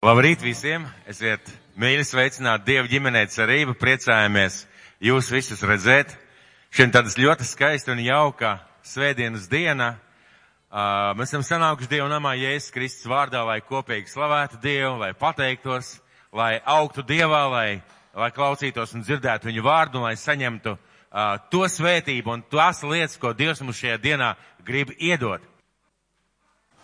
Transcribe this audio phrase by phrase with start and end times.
[0.00, 0.86] Labrīt visiem!
[1.04, 1.44] Esiet
[1.76, 4.62] mīļi sveicināti Dieva ģimenē cerība, priecājamies
[5.04, 6.14] jūs visus redzēt.
[6.72, 9.90] Šodien tādas ļoti skaista un jauka svētdienas diena.
[10.72, 15.92] Uh, mēs esam sanākuši Dieva namā Jēzus Kristus vārdā, lai kopīgi slavētu Dievu, lai pateiktos,
[16.32, 17.68] lai augtu Dievā, lai,
[18.16, 23.20] lai klausītos un dzirdētu viņu vārdu, un lai saņemtu uh, to svētību un tās lietas,
[23.20, 24.32] ko Dievs mums šajā dienā
[24.64, 25.44] grib iedot.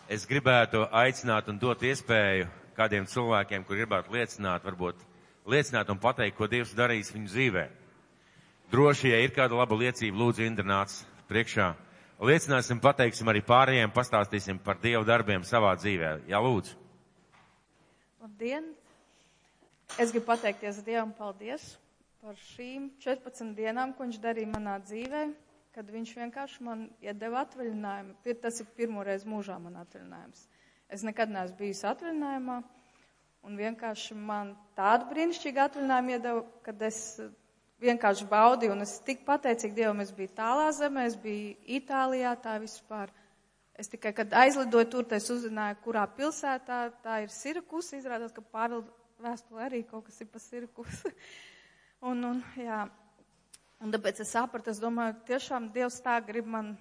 [0.04, 5.02] Es gribētu aicināt un dot iespēju kādiem cilvēkiem, kur gribētu liecināt, varbūt
[5.50, 7.66] liecināt un pateikt, ko Dievs darīs viņu dzīvē.
[8.72, 10.98] Droši, ja ir kāda laba liecība, lūdzu, Indra nāc
[11.30, 11.70] priekšā.
[12.16, 16.12] Liecināsim, pateiksim arī pārējiem, pastāstīsim par Dievu darbiem savā dzīvē.
[16.30, 16.74] Jā, lūdzu.
[18.24, 18.72] Labdien!
[20.02, 21.76] Es gribu pateikties Dievam paldies
[22.24, 25.20] par šīm 14 dienām, ko viņš darīja manā dzīvē,
[25.76, 28.16] kad viņš vienkārši man iedeva atvaļinājumu.
[28.42, 30.42] Tas ir pirmoreiz mūžā man atvaļinājums.
[30.92, 32.60] Es nekad neesmu bijis atvaļinājumā,
[33.46, 37.00] un vienkārši man tādu brīnišķīgu atvaļinājumu iedeva, kad es
[37.82, 42.56] vienkārši baudīju, un es tik pateicīgi Dievam, es biju tālā zemē, es biju Itālijā, tā
[42.62, 43.12] vispār.
[43.76, 48.86] Es tikai, kad aizlidoju tur, es uzzināju, kurā pilsētā tā ir Sirakus, izrādās, ka Pāvila
[49.20, 51.02] vēstule arī kaut kas ir pa Sirakus.
[52.08, 52.86] un, un, jā.
[53.84, 56.72] Un tāpēc es sapratu, es domāju, tiešām Dievs tā grib man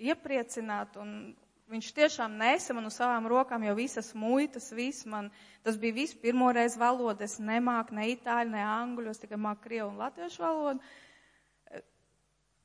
[0.00, 1.34] iepriecināt un,
[1.70, 5.28] Viņš tiešām nesa man uz savām rokām jau visas muitas, viss man,
[5.62, 9.92] tas bija viss pirmoreiz valoda, es nemāku ne itāļu, ne angļu, es tikai māku krievu
[9.92, 10.90] un latviešu valodu.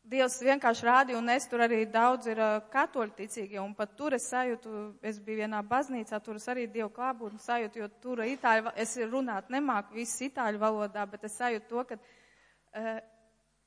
[0.06, 2.42] Dievs vienkārši rādīja, un es tur arī daudz ir
[2.73, 4.73] katoļu ticīgi, un pat tur es sajūtu,
[5.06, 9.53] es biju vienā baznīcā, tur es arī Dievu klābūtni sajūtu, jo tur itāļu, es runāt
[9.53, 13.00] nemāku viss itāļu valodā, bet es sajūtu to, ka uh,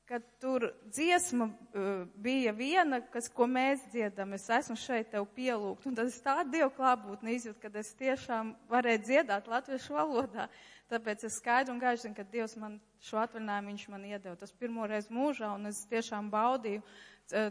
[0.09, 4.33] ka tur dziesma uh, bija viena, kas, ko mēs dziedam.
[4.33, 5.85] Es esmu šeit tev pielūgt.
[5.85, 10.47] Un tad es tādu dievu klātbūtni izjūtu, kad es tiešām varēju dziedāt latviešu valodā.
[10.89, 14.35] Tāpēc es skaidru un gaišu zinu, ka Dievs man šo atvaļinājumu viņš man iedeva.
[14.41, 16.81] Tas pirmoreiz mūžā, un es tiešām baudīju.
[17.29, 17.43] T,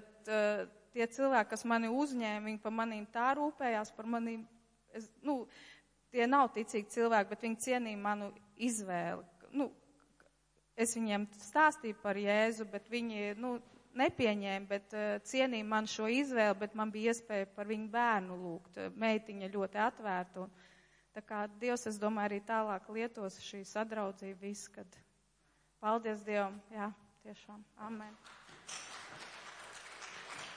[0.96, 4.42] tie cilvēki, kas mani uzņēma, viņi par manīm tā rūpējās, par manīm,
[4.98, 5.44] es, nu,
[6.10, 9.22] tie nav ticīgi cilvēki, bet viņi cienīja manu izvēli.
[9.54, 9.70] Nu,
[10.78, 13.56] es viņiem stāstīju par Jēzu, bet viņi, nu,
[13.98, 18.80] nepieņēma, bet uh, cienīja man šo izvēli, bet man bija iespēja par viņu bērnu lūgt.
[19.00, 20.46] Meitiņa ļoti atvērta.
[20.46, 20.52] Un,
[21.16, 25.00] tā kā Dievs, es domāju, arī tālāk lietos šī sadraudzība viss, kad
[25.82, 26.60] paldies Dievam.
[26.74, 26.92] Jā,
[27.26, 27.64] tiešām.
[27.88, 28.14] Amen.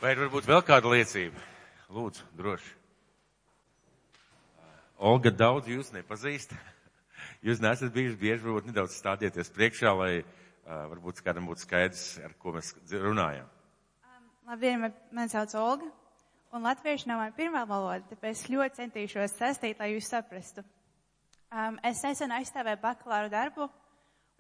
[0.02, 1.42] Vai ir varbūt vēl kāda liecība?
[1.94, 2.78] Lūdzu, droši.
[5.02, 6.53] Olga daudz jūs nepazīst.
[7.41, 12.35] Jūs nesat bijuši bieži, varbūt nedaudz stādieties priekšā, lai uh, varbūt kādam būtu skaidrs, ar
[12.38, 13.47] ko mēs runājam.
[14.06, 15.88] Um, labdien, man sauc Olga,
[16.53, 20.62] un latviešu nav mana pirmā valoda, tāpēc ļoti centīšos sastīt, lai jūs saprastu.
[21.50, 23.72] Um, es nesen aizstāvēju bakalaura darbu,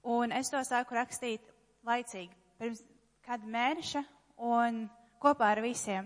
[0.05, 1.49] un es to sāku rakstīt
[1.89, 2.85] laicīgi, pirms
[3.25, 4.05] kāda mēneša,
[4.53, 4.85] un
[5.17, 6.05] kopā ar visiem.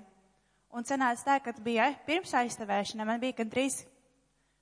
[0.72, 3.82] Un sanāca tā, ka bija pirms aizstāvēšana, man bija gandrīz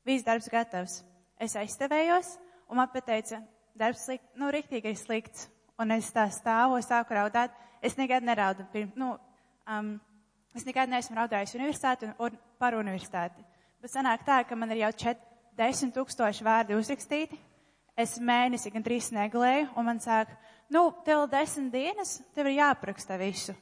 [0.01, 1.03] viss darbs gatavs
[1.41, 2.37] es aizstevējos,
[2.69, 3.41] un man pateica,
[3.77, 5.47] darbs slikt, nu, riktīgi ir slikts.
[5.81, 7.53] Un es tā stāvu, es sāku raudāt.
[7.83, 9.15] Es nekad neraudu pirms, nu,
[9.67, 9.95] um,
[10.55, 13.43] es nekad neesmu raudājis universitāti un, un par universitāti.
[13.81, 14.93] Bet sanāk tā, ka man ir jau
[15.57, 17.39] 10 tūkstoši vārdi uzrakstīti.
[17.99, 20.31] Es mēnesi gan trīs neglēju, un man sāk,
[20.73, 23.53] nu, tev desmit dienas, tev ir jāapraksta visu.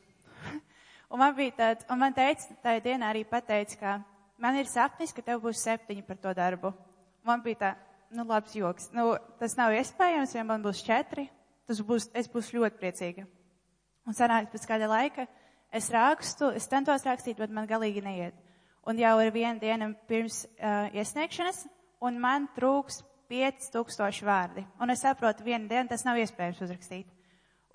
[1.12, 3.98] un man bija tāds, un man teica, tajā dienā arī pateica, ka
[4.40, 6.72] man ir sapnis, ka tev būs septiņi par to darbu
[7.28, 7.72] man bija tā,
[8.16, 8.90] nu, labs joks.
[8.96, 11.28] Nu, tas nav iespējams, ja man būs četri,
[11.70, 13.28] tas būs, es būšu ļoti priecīga.
[14.08, 15.28] Un sanāk, pēc kāda laika
[15.72, 18.36] es rakstu, es centos rakstīt, bet man galīgi neiet.
[18.88, 21.64] Un jau ir viena diena pirms uh, iesniegšanas,
[22.02, 24.66] un man trūks 5000 vārdi.
[24.82, 27.08] Un es saprotu, vienu dienu tas nav iespējams uzrakstīt.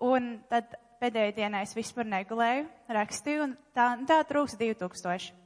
[0.04, 5.45] Un tad pēdējā dienā es vispār negulēju, rakstīju, un tā, tā trūks 2000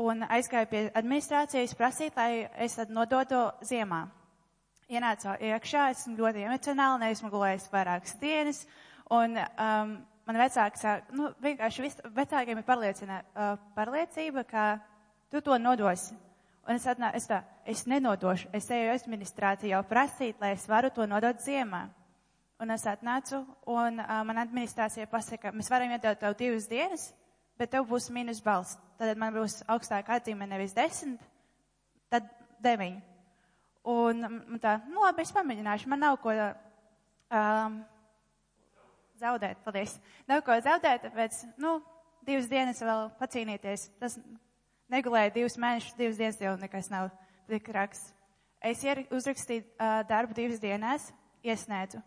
[0.00, 4.06] un aizgāju pie administrācijas prasīt, lai es tad nodotu ziemā.
[4.92, 8.64] Ienācu iekšā, esmu ļoti emocionāli, neesmu gulējis vairākas dienas,
[9.12, 9.94] un um,
[10.28, 14.66] man vecāki sāk, nu, vienkārši vis, vecākiem ir uh, pārliecība, ka
[15.30, 16.16] tu to nodosi.
[16.68, 20.92] Un es, atnā, es tā, es nenodošu, es eju administrāciju jau prasīt, lai es varu
[20.94, 21.88] to nodot ziemā.
[22.62, 27.08] Un es atnācu, un uh, man administrācija pasaka, mēs varam iedot tev divas dienas,
[27.62, 28.78] bet tev būs mīnus balss.
[28.98, 31.22] Tad man būs augstāka atzīme nevis desmit,
[32.10, 32.26] tad
[32.62, 33.00] deviņi.
[33.92, 35.88] Un tā, nu labi, es pamēģināšu.
[35.90, 37.80] Man nav ko um,
[39.18, 39.96] zaudēt, paldies.
[40.30, 41.80] Nav ko zaudēt, tāpēc, nu,
[42.26, 43.88] divas dienas vēl pacīnīties.
[44.02, 44.18] Tas
[44.92, 47.10] negulēja divus mēnešus, divas dienas jau nekas nav
[47.50, 48.12] tik raksts.
[48.62, 51.08] Es uzrakstīju uh, darbu divas dienās,
[51.42, 51.98] iesniedzu.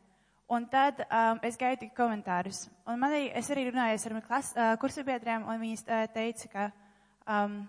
[0.47, 2.67] Un tad um, es gaidu komentārus.
[2.85, 6.65] Un man arī, es arī runāju ar klas, uh, kursabiedriem, un viņas uh, teica, ka
[7.25, 7.63] um,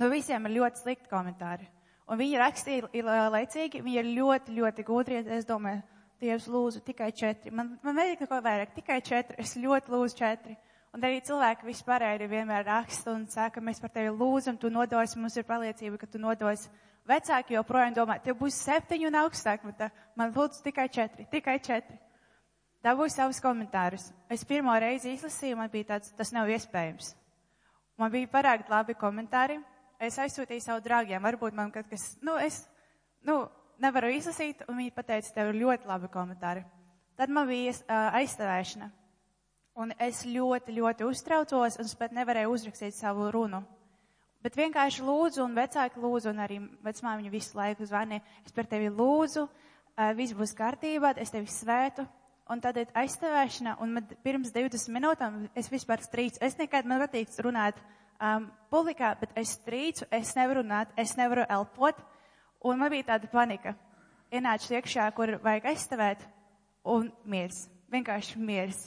[0.00, 1.68] no visiem ir ļoti slikti komentāri.
[2.06, 5.20] Un viņi rakstīja laicīgi, viņi ir ļoti, ļoti gudri.
[5.36, 5.82] Es domāju,
[6.22, 7.50] Dievs lūdzu tikai četri.
[7.52, 9.36] Man, man vajag neko vairāk, tikai četri.
[9.42, 10.56] Es ļoti lūdzu četri.
[10.96, 15.36] Un arī cilvēki vispārēji vienmēr raksta un saka, mēs par tevi lūdzam, tu nodos, mums
[15.36, 16.70] ir pārliecība, ka tu nodos.
[17.06, 21.60] Vecāki joprojām domā, tev būs septiņi un augstāk, bet tā, man lūdzu tikai četri, tikai
[21.62, 21.98] četri.
[22.82, 24.08] Dabūju savus komentārus.
[24.30, 27.12] Es pirmo reizi izlasīju, man bija tāds, tas nav iespējams.
[27.98, 29.60] Man bija parāk labi komentāri.
[30.02, 32.60] Es aizsūtīju savu draugiem, varbūt man kaut kas, nu, es,
[33.24, 33.46] nu,
[33.80, 36.66] nevaru izlasīt, un viņi pateica, tev ir ļoti labi komentāri.
[37.16, 38.90] Tad man bija uh, aizstāvēšana.
[39.80, 43.62] Un es ļoti, ļoti uztraucos, un es pat nevarēju uzrakstīt savu runu.
[44.46, 48.92] Bet vienkārši lūdzu, un vecāki lūdzu, un arī vecmāmiņa visu laiku zvanīja, es par tevi
[48.94, 49.42] lūdzu,
[50.14, 52.04] viss būs kārtībā, es tevi svētu.
[52.54, 56.38] Un tad ir aizstāvēšana, un man pirms 20 minūtēm es vispār strīcu.
[56.46, 57.80] Es nekad man patīk runāt
[58.22, 61.98] um, publikā, bet es strīcu, es nevaru runāt, es nevaru elpot.
[62.62, 63.72] Un man bija tāda panika.
[64.30, 66.22] Ienācu iekšā, kur vajag aizstāvēt,
[66.86, 67.64] un miers.
[67.90, 68.78] Vienkārši miers.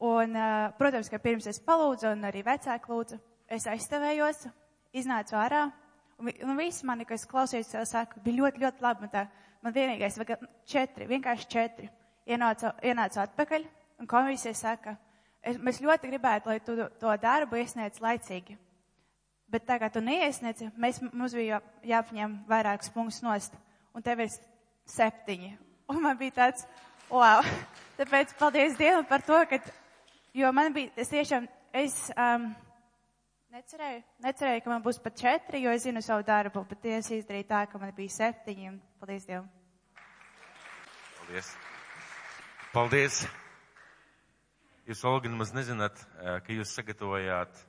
[0.00, 3.20] Un, uh, protams, ka pirms es palūdzu, un arī vecāki lūdzu,
[3.52, 4.46] es aizstāvējos,
[4.96, 5.66] iznācu ārā.
[6.20, 9.06] Un, un visi mani, kas klausījās, saka, bija ļoti, ļoti labi.
[9.06, 9.26] Man, tā,
[9.64, 11.88] man vienīgais, vajag četri, vienkārši četri.
[12.30, 13.64] Ienācu, ienācu atpakaļ,
[14.02, 14.94] un komisija saka,
[15.42, 18.58] es, mēs ļoti gribētu, lai tu to darbu iesniedz laicīgi.
[19.50, 23.56] Bet tā kā tu neiesniedzi, mēs, mums bija jā- jāpaņem vairākus punktus nost,
[23.96, 24.30] un tev ir
[24.86, 25.56] septiņi.
[25.90, 26.66] Un man bija tāds,
[27.10, 27.42] wow.
[27.98, 29.58] Tāpēc paldies Dievam par to, ka,
[30.36, 32.52] jo man bija, es tiešām, es um,
[33.50, 37.48] necerēju, necerēju, ka man būs pat četri, jo es zinu savu darbu, bet es izdarīju
[37.48, 39.48] tā, ka man bija septiņi, paldies Dievam.
[41.18, 41.50] Paldies.
[42.72, 43.18] Paldies.
[44.86, 47.60] Jūs, Olga, nemaz nezināt, eh, ka jūs sagatavojāt,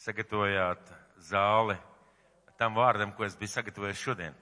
[0.00, 0.90] sagatavojāt
[1.30, 1.78] zāli
[2.58, 4.34] tam vārdam, ko es biju sagatavojis šodien.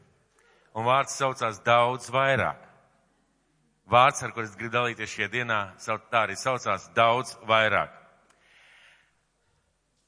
[0.74, 2.62] Un vārds saucās daudz vairāk.
[3.86, 5.60] Vārds, ar kur es gribu dalīties šajā dienā,
[6.10, 8.05] tā arī saucās daudz vairāk.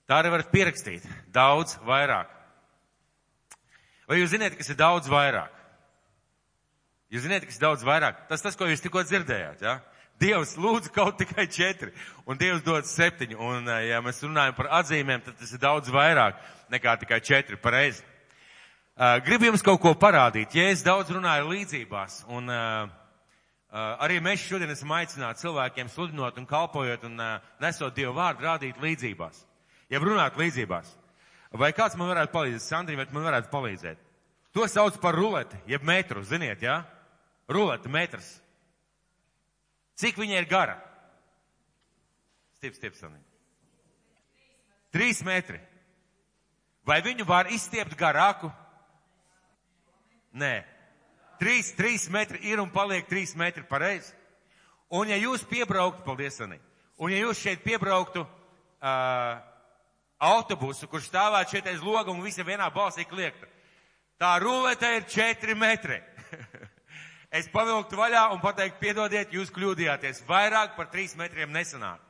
[0.08, 1.05] Tā arī varat pierakstīt.
[1.34, 2.32] Daudz vairāk.
[4.08, 5.52] Vai jūs zināt, kas ir daudz vairāk?
[7.12, 8.25] Jūs zināt, kas ir daudz vairāk.
[8.28, 9.78] Tas tas, ko jūs tikko dzirdējāt, ja?
[10.19, 11.93] Dievs lūdz kaut tikai četri,
[12.26, 13.37] un Dievs dod septiņi.
[13.38, 16.40] Un, eh, ja mēs runājam par atzīmēm, tad tas ir daudz vairāk
[16.72, 18.02] nekā tikai četri pareizi.
[18.99, 20.56] Uh, gribu jums kaut ko parādīt.
[20.58, 22.88] Ja es daudz runāju līdzībās, un uh,
[23.70, 28.43] uh, arī mēs šodien esam aicināti cilvēkiem sludinot un kalpojot un uh, nesot Dievu vārdu
[28.43, 29.44] rādīt līdzībās.
[29.88, 30.90] Ja runāt līdzībās.
[31.56, 32.64] Vai kāds man varētu palīdzēt?
[32.64, 34.02] Sandri, vai man varētu palīdzēt?
[34.56, 36.81] To sauc par ruleti, jeb metru, ziniet, jā?
[36.82, 36.99] Ja?
[37.49, 38.29] Ruleti, metrs.
[39.99, 40.76] Cik viņa ir gara?
[42.58, 43.23] Stip, stip, Sandri.
[44.93, 45.61] Trīs metri.
[46.88, 48.50] Vai viņu var izstiept garāku?
[50.37, 50.55] Nē.
[51.38, 54.12] Trīs, trīs metri ir un paliek trīs metri pareizi.
[54.90, 56.56] Un ja jūs piebrauktu, paldies, Sanī,
[56.96, 59.37] un ja jūs šeit piebrauktu uh,
[60.18, 63.46] autobusu, kurš stāvētu šeit aiz loga un visi vienā balsī kliegtu,
[64.18, 66.00] tā rulete ir četri metri.
[67.38, 72.02] es pavilktu vaļā un pateiktu, piedodiet, jūs kļūdījāties, vairāk par trīs metriem nesanāk.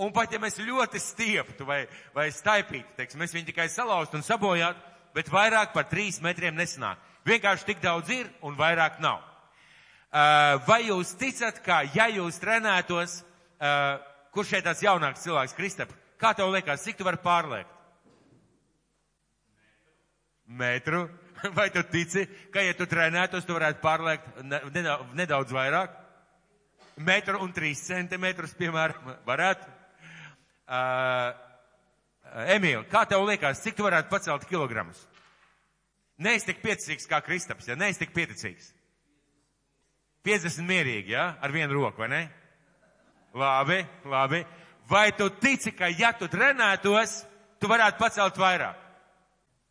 [0.00, 1.82] Un pat ja mēs ļoti stieptu vai,
[2.16, 4.80] vai staipītu, teiksim, mēs viņu tikai salauztu un sabojātu,
[5.12, 7.00] bet vairāk par trīs metriem nesanāk.
[7.28, 9.20] Vienkārši tik daudz ir un vairāk nav.
[10.12, 13.20] Uh, vai jūs ticat, ka ja jūs trenētos,
[13.60, 14.00] uh,
[14.32, 15.92] kurš šeit tāds jaunāks cilvēks, Kristap,
[16.22, 17.78] kā tev liekas, cik tu vari pārliekt?
[20.46, 21.08] Metru.
[21.56, 22.22] Vai tu tici,
[22.54, 25.96] ka ja tu trenētos, tu varētu pārliekt ne- nedaudz, nedaudz vairāk?
[27.02, 29.70] Metru un trīs centimetrus, piemēram, varētu?
[30.70, 31.32] Uh,
[32.54, 35.00] Emīl, kā tev liekas, cik tu varētu pacelt kilogramus?
[36.22, 38.70] Neesi tik pieticīgs kā Kristaps, ja neesi tik pieticīgs.
[40.22, 41.32] 50 mierīgi, ja?
[41.42, 42.22] Ar vienu roku, vai ne?
[43.34, 44.44] Labi, labi.
[44.92, 47.22] Vai tu tici, ka ja tu trenētos,
[47.56, 48.76] tu varētu pacelt vairāk?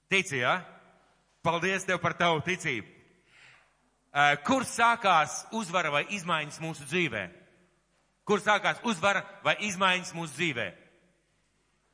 [0.09, 0.55] Tici, ja?
[1.45, 2.87] Paldies tev par tavu ticību.
[4.47, 7.21] Kur sākās uzvara vai izmaiņas mūsu dzīvē?
[8.25, 10.67] Kur sākās uzvara vai izmaiņas mūsu dzīvē?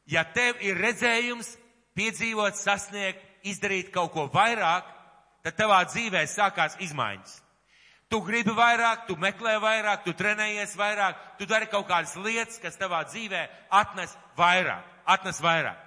[0.08, 1.52] Ja tev ir redzējums,
[2.00, 4.88] piedzīvot, sasniegt, izdarīt kaut ko vairāk,
[5.44, 7.42] tad tavā dzīvē sākās izmaiņas.
[8.08, 12.80] Tu gribi vairāk, tu meklē vairāk, tu trenējies vairāk, tu dari kaut kādas lietas, kas
[12.80, 13.42] tavā dzīvē
[13.82, 15.84] atnes vairāk, atnes vairāk.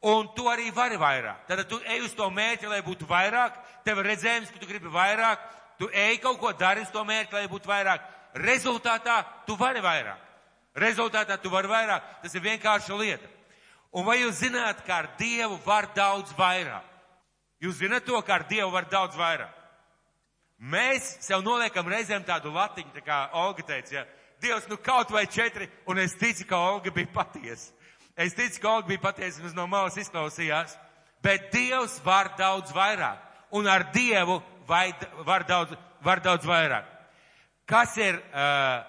[0.00, 1.44] Un tu arī vari vairāk.
[1.44, 3.58] Tad tu ej uz to mērķi, lai būtu vairāk.
[3.84, 5.42] Tev ir redzējums, ka tu gribi vairāk.
[5.76, 8.08] Tu ej kaut ko dari uz to mērķi, lai būtu vairāk.
[8.40, 10.24] Rezultātā tu vari vairāk.
[10.80, 12.08] Rezultātā tu vari vairāk.
[12.22, 13.28] Tas ir vienkārša lieta.
[13.92, 16.86] Un vai jūs zināt, ka ar Dievu var daudz vairāk?
[17.60, 19.59] Jūs zināt to, ka ar Dievu var daudz vairāk.
[20.60, 24.06] Mēs sev noliekam reizēm tādu latiņu, tā kā Olga teica, ja,
[24.40, 27.72] Dievs, nu kaut vai četri, un es ticu, ka Olga bija patiesa.
[28.16, 30.76] Es ticu, ka Olga bija patiesa, un no malas izklausījās.
[31.24, 33.20] Bet Dievs var daudz vairāk.
[33.52, 34.38] Un ar Dievu
[34.68, 34.92] vai,
[35.26, 36.88] var, daudz, var daudz vairāk.
[37.68, 38.80] Kas ir, uh,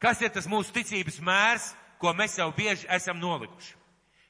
[0.00, 3.77] kas ir tas mūsu ticības mērs, ko mēs jau bieži esam nolikuši?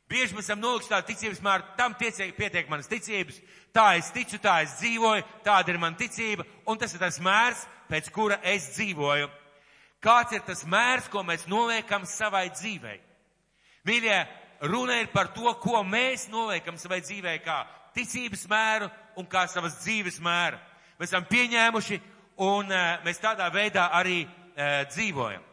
[0.08, 3.42] Bieži mēs esam nolikuši tādu ticības mēru, tam tieciek, pietiek manas ticības,
[3.76, 7.66] tā es ticu, tā es dzīvoju, tāda ir mana ticība, un tas ir tas mērs,
[7.90, 9.28] pēc kura es dzīvoju.
[10.00, 12.96] Kāds ir tas mērs, ko mēs noliekam savai dzīvei?
[13.88, 14.18] Mīļie,
[14.70, 17.62] runa ir par to, ko mēs noliekam savai dzīvei kā
[17.96, 18.88] ticības mēru
[19.18, 20.56] un kā savas dzīves mēru.
[20.98, 22.00] Mēs esam pieņēmuši
[22.48, 25.44] un uh, mēs tādā veidā arī uh, dzīvojam.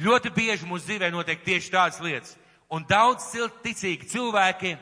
[0.00, 2.36] Ļoti bieži mūsu dzīvē notiek tieši tādas lietas.
[2.70, 3.32] Un daudz
[3.64, 4.76] ticīgi cilvēki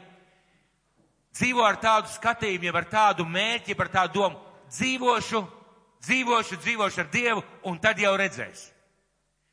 [1.38, 4.40] dzīvo ar tādu skatījumu, jau ar tādu mērķi, par tādu domu.
[4.68, 5.40] Dzīvošu,
[6.04, 8.66] dzīvošu, dzīvošu ar Dievu, un tad jau redzēs.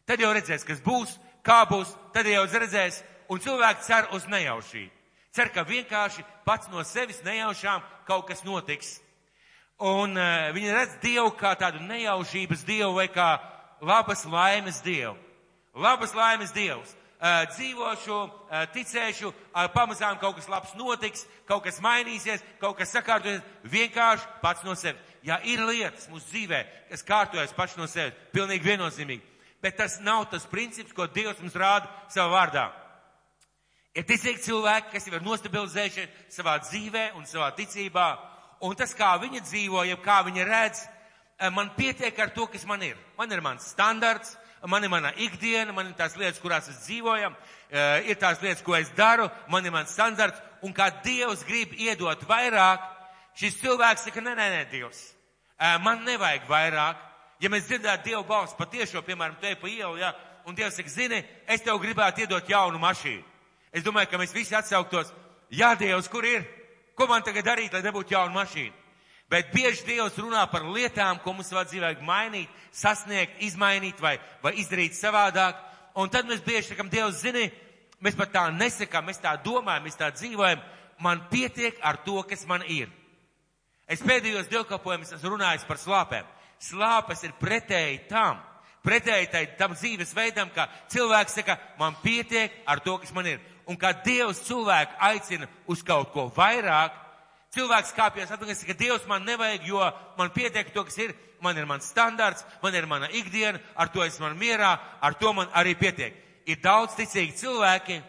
[0.05, 1.15] Tad jau redzēs, kas būs,
[1.45, 2.99] kā būs, tad jau redzēs,
[3.31, 4.91] un cilvēki cer uz nejaušību.
[5.35, 8.99] Cer, ka vienkārši pats no sevis nejaušām kaut kas notiks.
[9.83, 13.33] Un uh, viņi redz Dievu kā tādu nejaušības Dievu vai kā
[13.83, 15.17] labas laimes Dievu.
[15.75, 16.93] Labas laimes Dievs.
[17.25, 18.15] Dzīvošu,
[18.75, 19.31] ticēšu,
[19.73, 25.01] pamazām kaut kas labs notiks, kaut kas mainīsies, kaut kas sakārtosies, vienkārši pats no sevis.
[25.25, 26.59] Ja ir lietas mūsu dzīvē,
[26.91, 29.25] kas kārtojas pats no sevis, pilnīgi viennozīmīgi,
[29.63, 32.67] bet tas nav tas princips, ko Dievs mums rāda savā vārdā.
[33.95, 38.07] Ir ticīgi cilvēki, kas jau ir nostabilizējuši savā dzīvē un savā ticībā,
[38.67, 40.85] un tas, kā viņi dzīvo, jeb kā viņi redz,
[41.55, 42.99] man pietiek ar to, kas man ir.
[43.17, 47.35] Man ir mans standarts, man ir mana ikdiena, man ir tās lietas, kurās es dzīvojam,
[48.07, 52.23] ir tās lietas, ko es daru, man ir mans standarts, un kā Dievs grib iedot
[52.29, 52.83] vairāk,
[53.37, 55.01] šis cilvēks saka, nē, nē, nē, Dievs,
[55.83, 57.03] man nevajag vairāk.
[57.43, 60.13] Ja mēs dzirdētu Dievu balsi patiešo, piemēram, te pa ielu, ja,
[60.47, 63.23] un Dievs saka, zini, es tev gribētu iedot jaunu mašīnu.
[63.75, 65.11] Es domāju, ka mēs visi atsauktos,
[65.51, 66.47] jā, Dievs, kur ir?
[66.95, 68.84] Ko man tagad darīt, lai nebūtu jauna mašīna?
[69.35, 74.53] Bet bieži Dievs runā par lietām, ko mums vajag dzīvē mainīt, sasniegt, izmainīt vai, vai
[74.61, 75.59] izdarīt savādāk.
[75.99, 77.49] Un tad mēs bieži sakam, Dievs, zini,
[77.99, 80.63] mēs pat tā nesakām, mēs tā domājam, mēs tā dzīvojam.
[81.03, 82.87] Man pietiek ar to, kas man ir.
[83.91, 86.29] Es pēdējos dievkalpojumus esmu runājis par slāpēm.
[86.63, 88.39] Slāpes ir pretēji tam,
[88.87, 93.43] pretēji tai, tam dzīves veidam, ka cilvēks saka, man pietiek ar to, kas man ir
[93.67, 96.93] un kā Dievs cilvēku aicina uz kaut ko vairāk,
[97.55, 99.81] cilvēks kāpjas atpakaļ, ka Dievs man nevajag, jo
[100.19, 104.03] man pietiek to, kas ir, man ir mans standarts, man ir mana ikdiena, ar to
[104.03, 106.15] es man mierā, ar to man arī pietiek.
[106.45, 107.99] Ir daudz ticīgi cilvēki,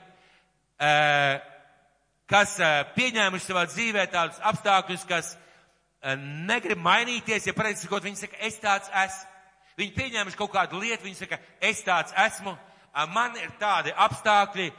[2.29, 2.57] kas
[2.97, 5.33] pieņēmuši savā dzīvē tādus apstākļus, kas
[6.47, 9.33] negrib mainīties, ja pareizi sakot, viņi saka, es tāds esmu.
[9.77, 12.55] Viņi pieņēmuši kaut kādu lietu, viņi saka, es tāds esmu,
[13.13, 14.71] man ir tādi apstākļi,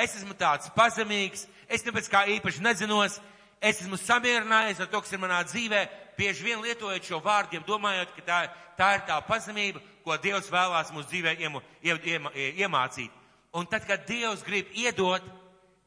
[0.00, 3.18] es esmu tāds pazemīgs, es nepēc kā īpaši nezinos,
[3.60, 5.82] es esmu samierinājies ar to, kas ir manā dzīvē,
[6.18, 8.40] bieži vien lietojot šo vārdiem, domājot, ka tā,
[8.78, 13.10] tā ir tā pazemība, ko Dievs vēlās mūsu dzīvē iemu, iema, iemācīt.
[13.56, 15.24] Un tad, kad Dievs grib iedot,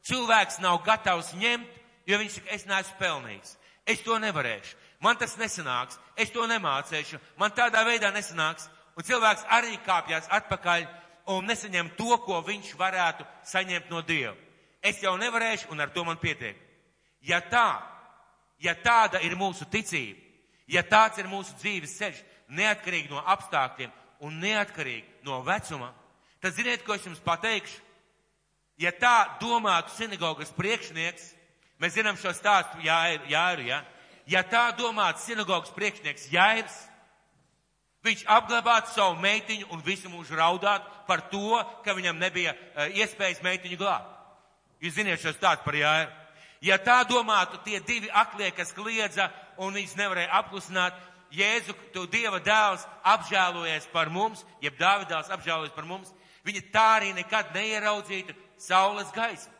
[0.06, 3.56] cilvēks nav gatavs ņemt, jo viņš saka, es neesmu pelnījis.
[3.86, 4.76] Es to nevarēšu.
[5.00, 5.96] Man tas nesanāks.
[6.16, 7.18] Es to nemācēšu.
[7.40, 8.68] Man tādā veidā nesanāks.
[8.98, 10.84] Un cilvēks arī kāpjas atpakaļ
[11.32, 14.34] un nesaņem to, ko viņš varētu saņemt no Dieva.
[14.82, 16.56] Es jau nevarēšu, un ar to man pietiek.
[17.26, 17.80] Ja tā,
[18.62, 20.20] ja tāda ir mūsu ticība,
[20.70, 22.20] ja tāds ir mūsu dzīves ceļš,
[22.56, 23.92] neatkarīgi no apstākļiem
[24.26, 25.92] un neatkarīgi no vecuma,
[26.40, 27.80] tad ziniet, ko es jums pateikšu?
[28.80, 31.34] Ja tā domātu sinagogas priekšnieks,
[31.80, 33.82] mēs zinām šo stāstu, Jāiru, Jāiru, ja?
[34.30, 36.86] Ja tā domātu sinagogas priekšnieks Jāirs,
[38.00, 43.42] Viņš apglabātu savu meitiņu un visu mūžu raudātu par to, ka viņam nebija uh, iespējas
[43.44, 44.16] meitiņu glābt.
[44.80, 46.14] Jūs ziniet šo stāstu par Jāiru.
[46.60, 52.40] Ja tā domātu tie divi aklie, kas kliedza un viņus nevarēja apklusināt, Jēzu, tu Dieva
[52.42, 56.10] dēls, apžēlojies par mums, jeb Dāvidāls apžēlojies par mums,
[56.42, 59.54] viņi tā arī nekad neieraudzītu saules gaismu.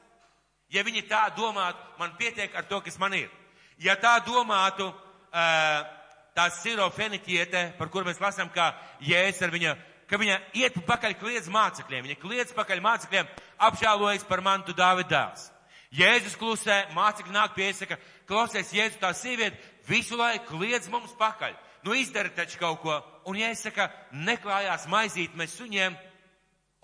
[0.70, 3.30] Ja viņi tā domātu, man pietiek ar to, kas man ir.
[3.78, 4.90] Ja tā domātu,
[5.30, 9.76] tā sirofeniķiete, par kur mēs lasām, kā jēs ar viņa,
[10.10, 13.30] ka viņa iet pakaļ kliedz mācekļiem, viņa kliedz pakaļ mācekļiem,
[13.70, 15.50] apžēlojas par mantu Dāvidāls.
[15.90, 21.56] Jēzus klusē, mācekļi nāk pie iesaka, klausies, Jēzus tā sieviete visu laiku kliedz mums pakaļ.
[21.82, 23.00] Nu izdara taču kaut ko.
[23.26, 25.96] Un Jēzus saka, neklājās maizīt mēs suņiem.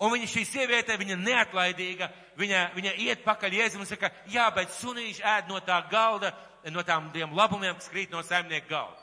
[0.03, 4.75] Un viņa šī sieviete, viņa neatlaidīga, viņa, viņa iet pakaļ Jēzum un saka, jā, bet
[4.75, 6.33] sunīši ēd no tā galda,
[6.69, 9.01] no tām tiem labumiem, kas krīt no saimnieka galda.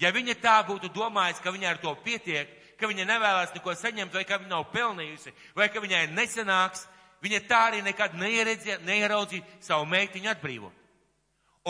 [0.00, 2.48] Ja viņa tā būtu domājusi, ka viņa ar to pietiek,
[2.80, 6.86] ka viņa nevēlas neko saņemt, vai ka viņa nav pelnījusi, vai ka viņai nesanāks,
[7.22, 10.76] viņa tā arī nekad neieraudzīja savu meitiņu atbrīvot.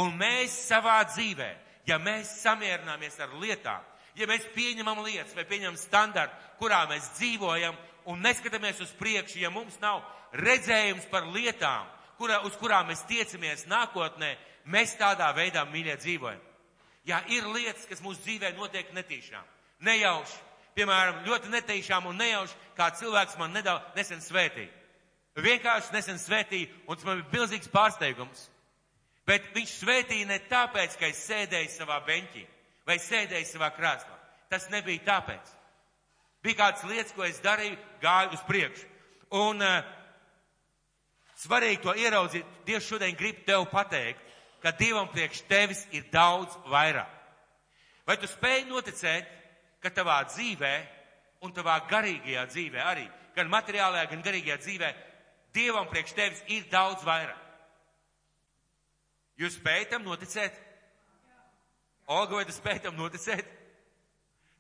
[0.01, 1.51] Un mēs savā dzīvē,
[1.89, 3.83] ja mēs samierināmies ar lietām,
[4.15, 7.77] ja mēs pieņemam lietas vai pieņemam standartu, kurā mēs dzīvojam
[8.11, 10.03] un neskatāmies uz priekšu, ja mums nav
[10.33, 11.89] redzējums par lietām,
[12.19, 14.35] kurā, uz kurām mēs tiecamies nākotnē,
[14.71, 16.47] mēs tādā veidā mīļā dzīvojam.
[17.09, 19.47] Jā, ir lietas, kas mūsu dzīvē notiek netīšām,
[19.89, 20.47] nejauši.
[20.77, 24.71] Piemēram, ļoti netīšām un nejauši, kā cilvēks man nedaudz nesen svētīja.
[25.39, 28.49] Vienkārši nesen svētīja, un tas man bija milzīgs pārsteigums.
[29.29, 32.43] Bet viņš svētīja ne tāpēc, ka es sēdēju savā beņķī
[32.89, 34.17] vai sēdēju savā krēslā.
[34.51, 35.53] Tas nebija tāpēc.
[36.43, 38.87] Bija kādas lietas, ko es darīju, gāju uz priekšu.
[39.39, 39.85] Un uh,
[41.39, 42.49] svarīgi to ieraudzīt.
[42.67, 44.25] Dievs šodien grib tev pateikt,
[44.65, 47.13] ka Dievam priekš tevis ir daudz vairāk.
[48.09, 49.29] Vai tu spēj noticēt,
[49.81, 50.75] ka tavā dzīvē
[51.47, 53.07] un tavā garīgajā dzīvē arī,
[53.37, 54.91] gan materiālajā, gan garīgajā dzīvē,
[55.55, 57.39] Dievam priekš tevis ir daudz vairāk?
[59.41, 60.57] Jūs spējat tam noticēt?
[62.11, 63.47] Olga, vai tu spēj tam noticēt?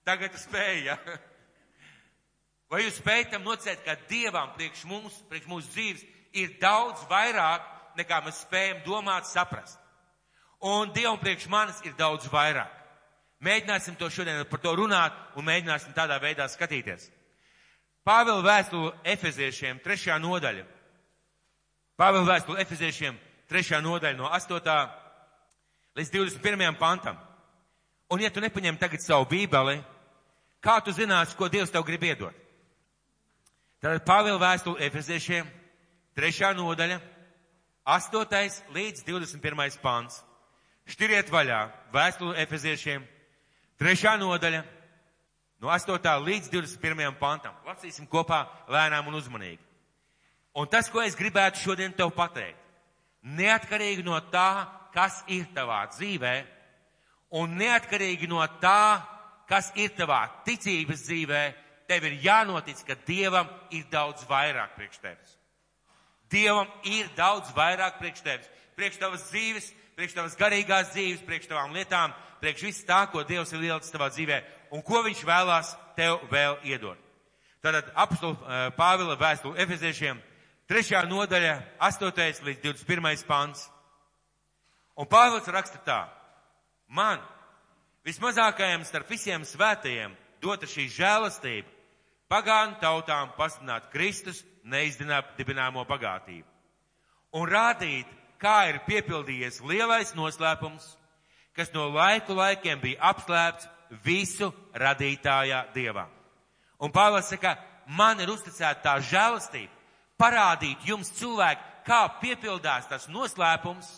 [0.06, 0.96] Tagad tu spēj, ja?
[2.70, 6.04] Vai jūs spējat tam noticēt, ka Dievam priekš mums, priekš mūsu dzīves
[6.38, 7.66] ir daudz vairāk,
[7.98, 9.78] nekā mēs spējam domāt, saprast?
[10.62, 12.76] Un Dievam priekš manis ir daudz vairāk.
[13.40, 17.08] Mēģināsim to šodien par to runāt un mēģināsim tādā veidā skatīties.
[18.04, 20.64] Pāvila vēstule Efeziešiem, trešā nodaļa.
[22.00, 23.16] Pāvila vēstule Efeziešiem,
[23.50, 24.70] trešā nodaļa no 8.
[26.00, 26.78] līdz 21.
[26.80, 27.18] pantam.
[28.08, 29.82] Un ja tu nepaņem tagad savu bībeli,
[30.64, 32.32] kā tu zināsi, ko Dievs tev grib iedot?
[33.84, 35.44] Tad Pāvila vēstule Efeziešiem,
[36.16, 37.02] trešā nodaļa,
[37.84, 38.60] 8.
[38.72, 39.80] līdz 21.
[39.84, 40.22] pants.
[40.88, 43.04] Šķiriet vaļā vēstuli efeziešiem,
[43.78, 44.64] trešā nodaļa,
[45.60, 46.16] no 8.
[46.24, 47.12] līdz 21.
[47.20, 47.52] pantam.
[47.68, 49.69] Lasīsim kopā lēnām un uzmanīgi.
[50.54, 52.58] Un tas, ko es gribētu šodien tev pateikt,
[53.22, 56.34] neatkarīgi no tā, kas ir tavā dzīvē,
[57.38, 59.02] un neatkarīgi no tā,
[59.50, 61.42] kas ir tavā ticības dzīvē,
[61.90, 65.36] tev ir jānotic, ka Dievam ir daudz vairāk priekš tevis.
[66.30, 71.74] Dievam ir daudz vairāk priekš tevis, priekš tavas dzīves, priekš tavas garīgās dzīves, priekš tavām
[71.74, 74.38] lietām, priekš viss tā, ko Dievs ir ielicis tavā dzīvē
[74.70, 76.98] un ko viņš vēlās tev vēl iedot.
[77.60, 80.20] Tātad apstulu eh, Pāvila vēstuli Efeziešiem,
[80.70, 82.44] trešā nodaļa, 8.
[82.46, 83.26] līdz 21.
[83.26, 83.66] pants.
[84.94, 85.98] Un Pāvils raksta tā.
[86.86, 87.18] Man,
[88.06, 91.68] vismazākajam starp visiem svētajiem, dota šī žēlastība,
[92.30, 96.46] pagānu tautām pasludināt Kristus neizdibināmo bagātību
[97.36, 98.06] un rādīt,
[98.40, 100.86] kā ir piepildījies lielais noslēpums,
[101.54, 103.68] kas no laiku laikiem bija apslēpts
[104.04, 106.06] visu radītājā dievā.
[106.80, 107.56] Un Pāvils saka,
[107.86, 109.79] man ir uzticēta tā žēlastība,
[110.20, 113.88] parādīt jums cilvēki, kā piepildās tas noslēpums,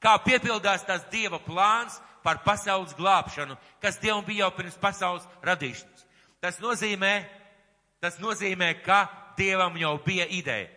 [0.00, 6.06] kā piepildās tas dieva plāns par pasaules glābšanu, kas dievam bija jau pirms pasaules radīšanas.
[6.40, 7.12] Tas nozīmē,
[8.00, 9.04] tas nozīmē, ka
[9.36, 10.70] dievam jau bija ideja.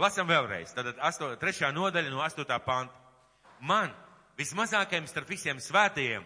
[0.00, 0.72] Lasam vēlreiz.
[0.72, 1.72] Tātad 8, 3.
[1.76, 2.46] nodaļa no 8.
[2.64, 2.94] panta.
[3.60, 3.90] Man,
[4.38, 6.24] vismazākajam starp visiem svētajiem,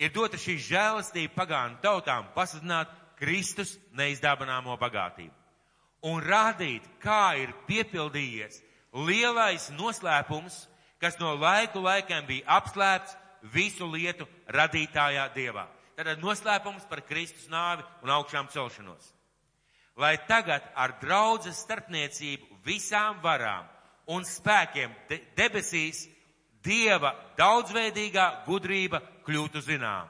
[0.00, 5.39] ir dota šī žēlastība pagānu tautām pasludināt Kristus neizdāvināmo bagātību.
[6.06, 8.62] Un rādīt, kā ir piepildījies
[9.06, 10.64] lielais noslēpums,
[11.00, 13.16] kas no laiku laikiem bija apslēpts
[13.52, 15.68] visu lietu radītājā Dievā.
[15.96, 19.12] Tātad noslēpums par Kristus nāvi un augšām celšanos
[20.00, 23.66] lai tagad ar draudzes starpniecību visām varām
[24.10, 26.06] un spēkiem de debesīs
[26.60, 30.08] Dieva daudzveidīgā gudrība kļūtu zinām.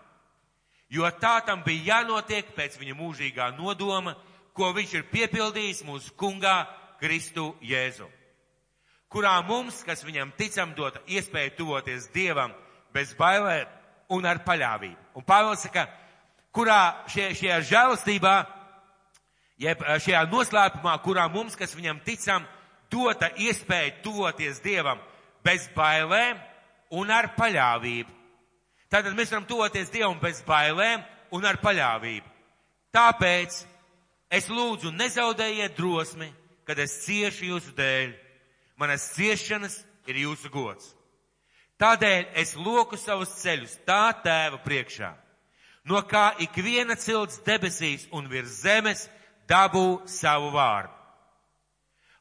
[0.91, 4.17] Jo tā tam bija jānotiek pēc viņa mūžīgā nodoma,
[4.57, 6.65] ko viņš ir piepildījis mūsu kungā
[7.01, 8.09] Kristu Jēzu,
[9.11, 12.53] kurā mums, kas viņam ticam, dota iespēja tuvoties Dievam
[12.95, 13.69] bez bailēm
[14.11, 14.99] un ar paļāvību.
[15.17, 15.87] Un Pāvils saka,
[16.55, 18.35] kurā šie, šajā žēlastībā
[19.61, 22.47] jeb eh, šajā noslēpumā, kurā mums, kas viņam ticam,
[22.91, 25.01] dota iespēja tuvoties Dievam
[25.45, 26.41] bez bailēm
[26.99, 28.17] un ar paļāvību.
[28.91, 31.05] Tātad mēs varam tuvoties Dievam bez bailēm
[31.37, 32.27] un ar paļāvību.
[32.91, 33.61] Tāpēc
[34.31, 36.31] es lūdzu nezaudējiet drosmi,
[36.65, 38.15] kad es ciešu jūsu dēļ.
[38.81, 39.75] manas ciešanas
[40.09, 40.95] ir jūsu gods.
[41.81, 45.11] Tādēļ es loku savus ceļus tā tēva priekšā,
[45.85, 49.09] no kā ikviena cilts debesīs un virs zemes
[49.49, 50.93] dabū savu vārdu.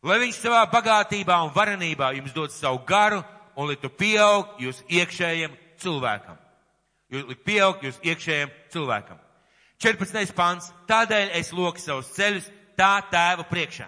[0.03, 3.23] Lai viņš savā bagātībā un varenībā jums dod savu garu
[3.55, 6.37] un liktu pieaug jūs iekšējiem cilvēkam.
[7.11, 9.19] Jūs likt pieaug jūs iekšējiem cilvēkam.
[9.79, 10.33] 14.
[10.35, 10.69] pants.
[10.89, 13.87] Tādēļ es loku savus ceļus tā tēva priekšā.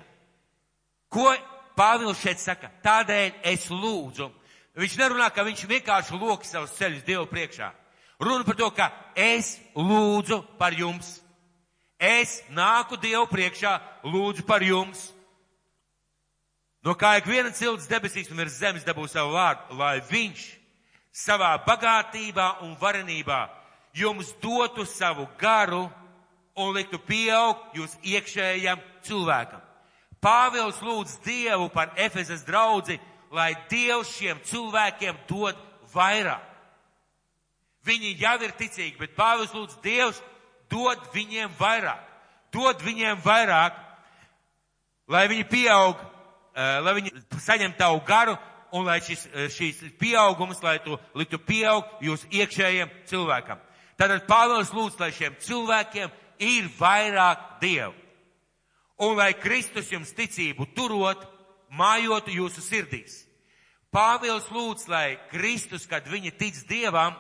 [1.12, 1.32] Ko
[1.76, 2.70] Pāvils šeit saka?
[2.84, 4.30] Tādēļ es lūdzu.
[4.80, 7.72] Viņš nerunā, ka viņš vienkārši loka savus ceļus Dievu priekšā.
[8.22, 11.18] Runa par to, ka es lūdzu par jums.
[12.00, 13.76] Es nāku Dievu priekšā,
[14.08, 15.10] lūdzu par jums.
[16.82, 20.46] No kā ik viena cilts debesīs un virs zemes dabū savu vārdu, lai viņš
[21.14, 23.42] savā bagātībā un varenībā
[23.94, 25.90] jums dotu savu garu
[26.56, 29.62] un liktu pieaugt jūs iekšējam cilvēkam.
[30.22, 33.00] Pāvils lūdz Dievu par Efezes draudzi,
[33.34, 35.58] lai Dievs šiem cilvēkiem dod
[35.94, 36.48] vairāk.
[37.86, 40.22] Viņi jau ir ticīgi, bet Pāvils lūdz Dievs
[40.70, 42.04] dod viņiem vairāk.
[42.54, 43.74] Dod viņiem vairāk,
[45.10, 45.98] lai viņi pieaug,
[46.54, 48.38] eh, lai viņi saņem tavu garu
[48.72, 53.58] un lai šis, eh, šīs pieaugums, lai tu liktu pieaugt jūs iekšējiem cilvēkam.
[54.02, 57.94] Tātad Pāvils lūdz, lai šiem cilvēkiem ir vairāk Dievu
[59.02, 61.22] un lai Kristus jums ticību turot,
[61.78, 63.24] mājotu jūsu sirdīs.
[63.94, 67.14] Pāvils lūdz, lai Kristus, kad viņi tic Dievam,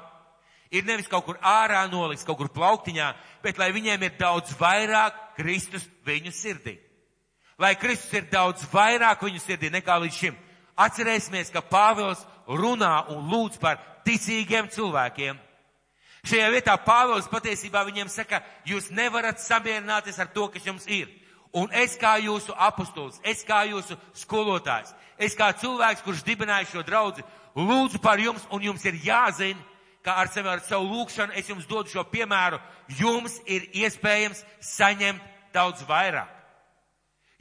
[0.71, 3.11] ir nevis kaut kur ārā noliks, kaut kur plauktiņā,
[3.43, 6.77] bet lai viņiem ir daudz vairāk Kristus viņu sirdī.
[7.61, 10.41] Lai Kristus ir daudz vairāk viņu sirdī nekā līdz šim.
[10.81, 15.37] Atcerēsimies, ka Pāvils runā un lūdz par ticīgiem cilvēkiem.
[16.27, 21.09] Šajā vietā Pāvils patiesībā viņiem saka, jūs nevarat samierināties ar to, kas jums ir.
[21.57, 26.83] Un es kā jūsu apustulis, es kā jūsu skolotājs, es kā cilvēks, kurš dibināja šo
[26.87, 27.25] draudzi,
[27.57, 29.59] lūdzu par jums, un jums ir jāzina,
[30.05, 32.61] ka ar, sevi, ar savu lūgšanu es jums dodu šo piemēru,
[32.97, 36.29] jums ir iespējams saņemt daudz vairāk.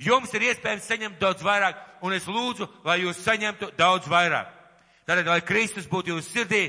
[0.00, 4.48] Jums ir iespējams saņemt daudz vairāk, un es lūdzu, lai jūs saņemtu daudz vairāk.
[5.04, 6.62] Tātad, lai Kristus būtu jūsu sirdī,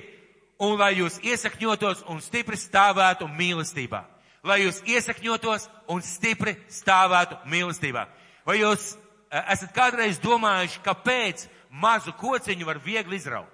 [0.61, 4.05] un lai jūs iesakņotos un stipri stāvētu mīlestībā
[4.43, 8.05] lai jūs iesakņotos un stipri stāvētu mīlestībā.
[8.45, 13.51] Vai jūs e, esat kādreiz domājuši, kāpēc mazu kociņu var viegli izraut?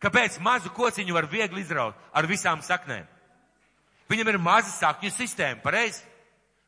[0.00, 3.08] Kāpēc mazu kociņu var viegli izraut ar visām saknēm?
[4.10, 6.06] Viņam ir maza sakņu sistēma, pareizi?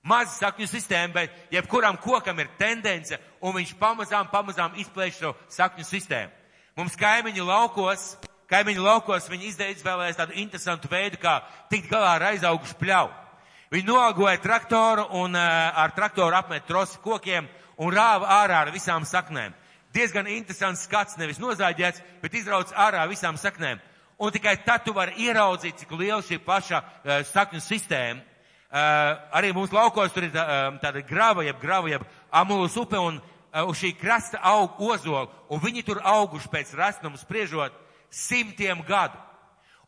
[0.02, 5.86] Maza sakņu sistēma, bet jebkuram kokam ir tendence, un viņš pamazām, pamazām izplēš šo sakņu
[5.86, 6.34] sistēmu.
[6.76, 8.16] Mums kaimiņu laukos
[8.52, 11.40] kaimiņu laukos viņi izvēlējās tādu interesantu veidu, kā
[11.72, 13.18] tikt galā ar aizaugušu pļauju.
[13.72, 15.42] Viņi noalgoja traktoru un uh,
[15.80, 17.46] ar traktoru apmet trosi kokiem
[17.80, 19.54] un rāva ārā ar visām saknēm.
[19.96, 23.80] Diezgan interesants skats, nevis nozāģēts, bet izrauc ārā visām saknēm.
[24.20, 28.20] Un tikai tad tu vari ieraudzīt, cik liela šī paša uh, sakņu sistēma.
[28.72, 30.44] Uh, arī mūsu laukos tur ir tā,
[30.80, 33.20] tāda grava, jeb grava, jeb amulus upe, un
[33.68, 37.76] uz šī krasta aug ozoli, un viņi tur auguši pēc rasnuma spriežot
[38.12, 39.18] simtiem gadu.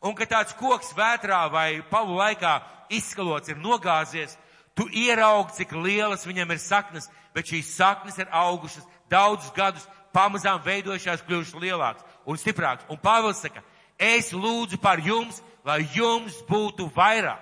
[0.01, 2.57] Un, kad tāds koks vētrā vai pavu laikā
[2.93, 4.35] izskalots ir nogāzies,
[4.75, 10.61] tu ieraugi, cik lielas viņam ir saknes, bet šīs saknes ir augušas daudzus gadus, pamazām
[10.65, 12.85] veidojušās, kļuvušas lielākas un stiprākas.
[12.89, 13.63] Un Pāvils saka,
[13.97, 17.41] es lūdzu par jums, lai jums būtu vairāk.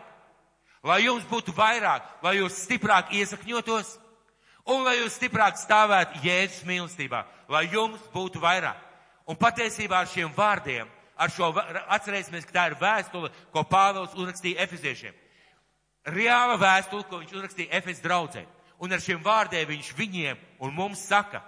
[0.83, 3.93] Lai jums būtu vairāk, lai jūs stiprāk iesakņotos
[4.67, 8.79] un lai jūs stiprāk stāvētu Jēzus mīlestībā, lai jums būtu vairāk.
[9.29, 11.51] Un patiesībā ar šiem vārdiem, ar šo,
[11.95, 15.15] atcerēsimies, ka tā ir vēstule, ko Pāvils uzrakstīja Efeziešiem.
[16.11, 18.43] Reāla vēstule, ko viņš uzrakstīja Efes draudzē.
[18.83, 21.39] Un ar šiem vārdiem viņš viņiem un mums saka,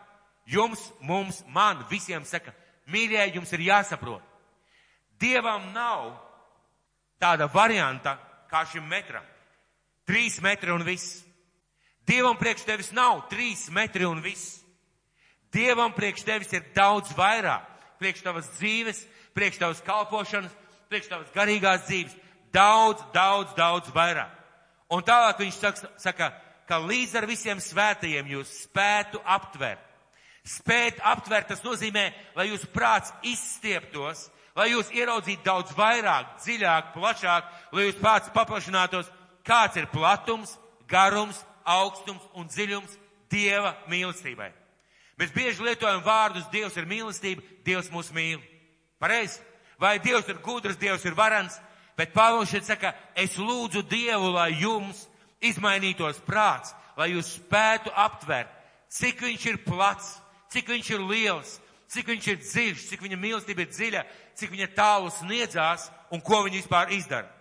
[0.48, 2.54] jums, mums, man, visiem saka,
[2.88, 4.24] mīļie, jums ir jāsaprot.
[5.20, 6.14] Dievam nav
[7.20, 8.16] tāda varianta
[8.52, 9.24] kā šim metram.
[10.08, 11.24] Trīs metri un viss.
[12.06, 14.62] Dievam priekš tevis nav trīs metri un viss.
[15.56, 17.64] Dievam priekš tevis ir daudz vairāk.
[18.02, 19.00] Priekš tavas dzīves,
[19.36, 20.52] priekš tavas kalpošanas,
[20.92, 22.16] priekš tavas garīgās dzīves.
[22.56, 24.34] Daudz, daudz, daudz vairāk.
[24.92, 26.30] Un tālāk viņš saka, saka,
[26.68, 29.82] ka līdz ar visiem svētajiem jūs spētu aptvert.
[30.46, 37.48] Spēt aptvert, tas nozīmē, lai jūsu prāts izstieptos, lai jūs ieraudzītu daudz vairāk, dziļāk, plašāk,
[37.74, 39.10] lai jūs prāts paplašinātos,
[39.48, 40.54] kāds ir platums,
[40.88, 44.52] garums, augstums un dziļums Dieva mīlestībai.
[45.16, 48.42] Mēs bieži lietojam vārdus, Dievs ir mīlestība, Dievs mūs mīl.
[49.00, 49.40] Pareizi?
[49.80, 51.56] Vai Dievs ir gudrs, Dievs ir varans?
[51.96, 55.06] Bet Pāvils šeit saka, es lūdzu Dievu, lai jums
[55.44, 58.52] izmainītos prāts, lai jūs spētu aptvert,
[58.92, 60.18] cik viņš ir plats,
[60.52, 61.54] cik viņš ir liels,
[61.92, 64.04] cik viņš ir dziļš, cik viņa mīlestība ir dziļa,
[64.36, 67.32] cik viņa tālu sniedzās un ko viņa vispār izdara.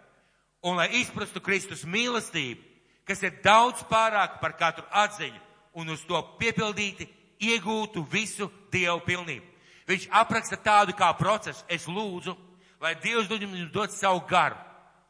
[0.65, 2.63] Un lai izprastu Kristus mīlestību,
[3.05, 5.43] kas ir daudz pārāk par katru atziņu
[5.75, 7.09] un uz to piepildīti,
[7.51, 9.47] iegūtu visu Dievu pilnību.
[9.89, 11.65] Viņš apraksta tādu kā procesu.
[11.69, 12.35] Es lūdzu,
[12.81, 14.57] lai Dievs jums dod savu garu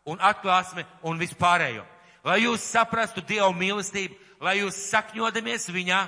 [0.05, 1.85] un atklāsmi un vispārējo.
[2.25, 6.01] Lai jūs saprastu Dievu mīlestību, lai jūs sakņodamies viņā,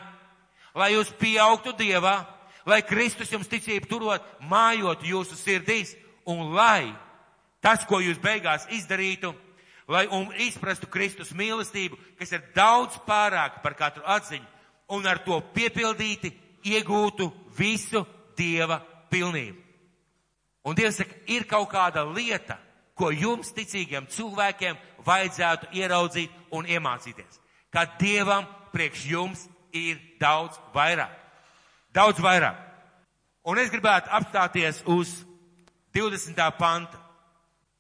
[0.77, 2.19] lai jūs pieaugtu Dievā,
[2.67, 5.95] lai Kristus jums ticību turot, mājot jūsu sirdīs,
[6.27, 6.93] un lai
[7.63, 9.33] tas, ko jūs beigās izdarītu,
[9.89, 14.56] lai un izprastu Kristus mīlestību, kas ir daudz pārāk par katru atziņu,
[14.89, 16.33] un ar to piepildīti
[16.67, 18.05] iegūtu visu
[18.37, 19.63] Dieva pilnību.
[20.67, 22.59] Un Dievs saka, ir kaut kāda lieta,
[22.99, 27.41] ko jums ticīgiem cilvēkiem vajadzētu ieraudzīt un iemācīties.
[27.71, 31.13] Ka Dievam priekš jums ir daudz vairāk.
[31.95, 32.59] Daudz vairāk.
[33.47, 35.13] Un es gribētu apstāties uz
[35.95, 36.41] 20.
[36.59, 36.99] panta.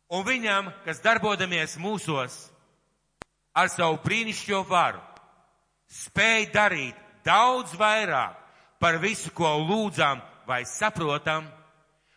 [0.09, 2.37] Un viņam, kas darbodamies mūsos
[3.57, 5.01] ar savu brīnišķo varu,
[5.91, 6.97] spēj darīt
[7.27, 8.37] daudz vairāk
[8.81, 11.47] par visu, ko lūdzām vai saprotam,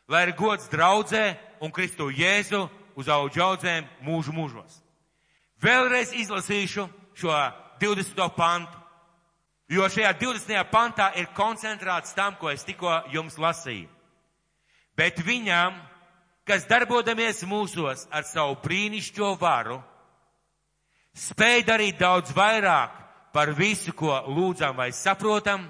[0.09, 2.67] lai ir gods draudzē un Kristu Jēzu
[2.99, 4.81] uz audzēm mūžu mūžos.
[5.59, 6.87] Vēlreiz izlasīšu
[7.19, 7.35] šo
[7.81, 8.21] 20.
[8.35, 8.77] pantu,
[9.69, 10.63] jo šajā 20.
[10.71, 13.89] pantā ir koncentrēts tam, ko es tikko jums lasīju.
[14.95, 15.75] Bet viņam,
[16.47, 19.79] kas darbodamies mūsos ar savu brīnišķo varu,
[21.15, 25.67] spēj darīt daudz vairāk par visu, ko lūdzam vai saprotam,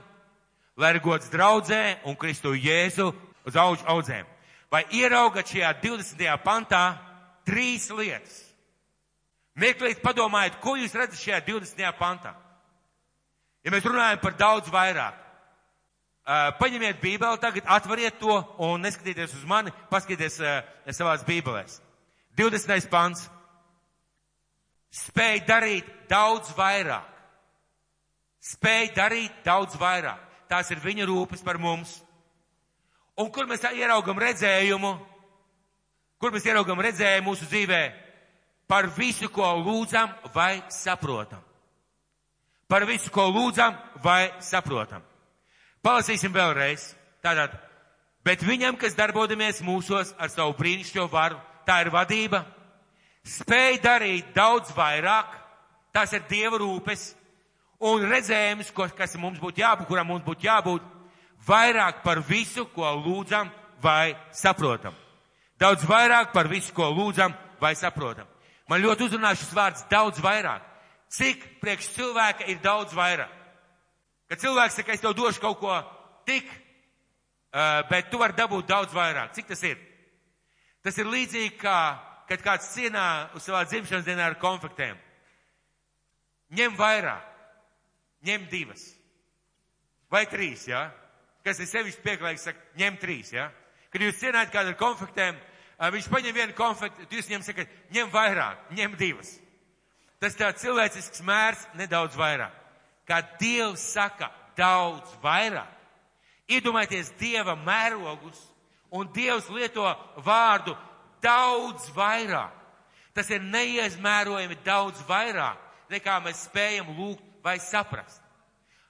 [0.79, 3.09] lai ir gods draudzē un Kristu Jēzu
[3.47, 4.27] uz auģu audzēm.
[4.71, 6.35] Vai ieraugat šajā 20.
[6.45, 6.83] pantā
[7.47, 8.45] trīs lietas?
[9.59, 11.89] Meklēt, padomājiet, ko jūs redzat šajā 20.
[11.99, 12.35] pantā.
[13.65, 19.43] Ja mēs runājam par daudz vairāk, uh, paņemiet bībeli tagad, atveriet to un neskatieties uz
[19.49, 20.61] mani, paskatieties uh,
[20.95, 21.81] savās bībelēs.
[22.39, 22.87] 20.
[22.93, 23.27] pants.
[24.95, 27.18] Spēj darīt daudz vairāk.
[28.39, 31.99] Spēj darīt daudz vairāk tās ir viņa rūpes par mums.
[33.19, 34.93] Un kur mēs ieraugam redzējumu,
[36.19, 37.81] kur mēs ieraugam redzējumu mūsu dzīvē
[38.69, 41.43] par visu, ko lūdzam vai saprotam.
[42.69, 45.03] Par visu, ko lūdzam vai saprotam.
[45.81, 46.93] Palasīsim vēlreiz.
[47.23, 47.55] Tātad,
[48.23, 52.43] bet viņam, kas darbodamies mūsos ar savu brīnišķo varu, tā ir vadība,
[53.27, 55.33] spēj darīt daudz vairāk,
[55.91, 57.09] tās ir Dieva rūpes,
[57.79, 60.83] un redzējums, kas mums būtu jābūt, kuram mums būtu jābūt,
[61.47, 64.95] vairāk par visu, ko lūdzam vai saprotam.
[65.59, 68.27] Daudz vairāk par visu, ko lūdzam vai saprotam.
[68.69, 70.65] Man ļoti uzrunā šis vārds daudz vairāk.
[71.09, 73.31] Cik priekš cilvēka ir daudz vairāk?
[74.29, 75.73] Kad cilvēks saka, es tev došu kaut ko
[76.27, 79.33] tik, uh, bet tu vari dabūt daudz vairāk.
[79.33, 79.79] Cik tas ir?
[80.85, 81.79] Tas ir līdzīgi kā,
[82.29, 84.99] kad kāds cienā uz savā dzimšanas dienā ar konfektēm.
[86.55, 87.28] Ņem vairāk
[88.25, 88.83] ņem divas.
[90.11, 90.87] Vai trīs, jā?
[90.87, 90.95] Ja?
[91.45, 93.47] Kas ir sevišķi pieklājīgs, saka, ņem trīs, jā?
[93.47, 93.69] Ja?
[93.89, 95.37] Kad jūs cienājat kādu ar konfektēm,
[95.95, 99.31] viņš paņem vienu konfektu, jūs viņam sakat, ņem vairāk, ņem divas.
[100.21, 102.53] Tas tā cilvēcisks mērs nedaudz vairāk.
[103.07, 105.71] Kā Dievs saka, daudz vairāk.
[106.49, 108.37] Iedomājieties Dieva mērogus,
[108.93, 109.87] un Dievs lieto
[110.25, 110.75] vārdu
[111.23, 112.53] daudz vairāk.
[113.13, 115.57] Tas ir neizmērojami daudz vairāk,
[115.89, 118.21] nekā mēs spējam lūgt vai saprast.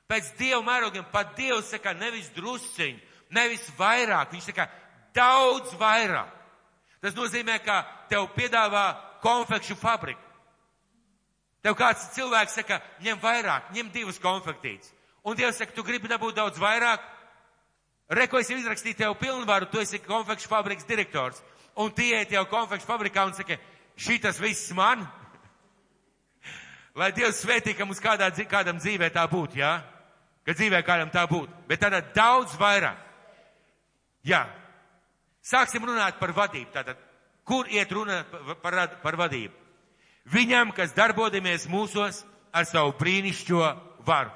[0.10, 2.96] Pēc Dieva mērogiem pat Dievs saka nevis drusciņ,
[3.36, 4.66] nevis vairāk, viņš saka
[5.14, 6.32] daudz vairāk.
[7.00, 8.88] Tas nozīmē, ka tev piedāvā
[9.22, 10.26] konfekšu fabriku.
[11.62, 14.90] Tev kāds cilvēks saka, ņem vairāk, ņem divas konfektītes.
[15.28, 17.04] Un Dievs saka, tu gribi dabūt daudz vairāk.
[18.10, 21.38] Reko es izrakstīju tev pilnvaru, tu esi konfekšu fabrikas direktors.
[21.78, 23.60] Un tie iet jau konfekšu fabrikā un saka,
[24.00, 25.06] šī tas viss man,
[26.98, 29.78] Lai Dievs svētī, ka mums kādā, kādam dzīvē tā būtu, jā?
[30.46, 31.54] Ka dzīvē kādam tā būtu.
[31.70, 32.98] Bet tādā daudz vairāk.
[34.26, 34.48] Jā.
[35.46, 36.72] Sāksim runāt par vadību.
[36.74, 36.98] Tātad,
[37.48, 39.54] kur iet runa par, par, par vadību?
[40.30, 42.24] Viņam, kas darbodamies mūsos
[42.54, 43.64] ar savu brīnišķo
[44.06, 44.34] varu.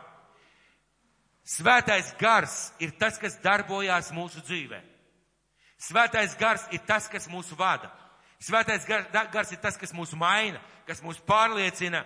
[1.44, 4.80] Svētais gars ir tas, kas darbojās mūsu dzīvē.
[5.84, 7.92] Svētais gars ir tas, kas mūs vada.
[8.40, 12.04] Svētais gars ir tas, kas mūs maina, kas mūs pārliecina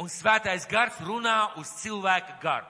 [0.00, 2.66] Un svētais gars runā uz cilvēka garu.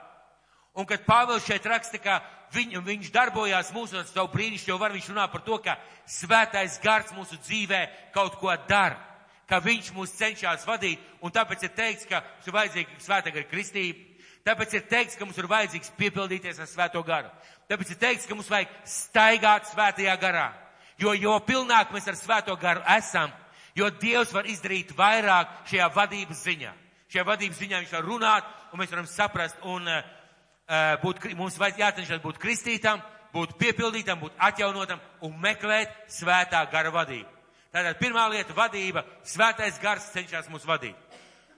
[0.75, 2.19] Un kad Pāvils šeit raksta, ka
[2.55, 7.11] viņ, viņš darbojās mūsu ar savu brīnišķīgo varu, viņš runā par to, ka svētais gars
[7.15, 7.81] mūsu dzīvē
[8.15, 8.99] kaut ko dara,
[9.47, 14.11] ka viņš mūs cenšas vadīt, un tāpēc ir teikts, ka ir vajadzīga svētā gara kristība,
[14.41, 17.29] Tāpēc ir teikts, ka mums ir vajadzīgs piepildīties ar svēto garu.
[17.69, 20.47] Tāpēc ir teikts, ka mums vajag staigāt svētajā garā.
[21.01, 23.29] Jo, jo pilnāk mēs ar svēto garu esam,
[23.77, 26.73] jo Dievs var izdarīt vairāk šajā vadības ziņā.
[27.11, 30.03] Šajā vadības ziņā viņš var runāt, un mēs varam saprast, un uh,
[31.01, 33.01] būt, mums vajag jācenšas būt kristītam,
[33.33, 37.27] būt piepildītam, būt atjaunotam un meklēt svētā gara vadību.
[37.71, 40.95] Tātad pirmā lieta- vadība, svētais gars cenšas mūs vadīt.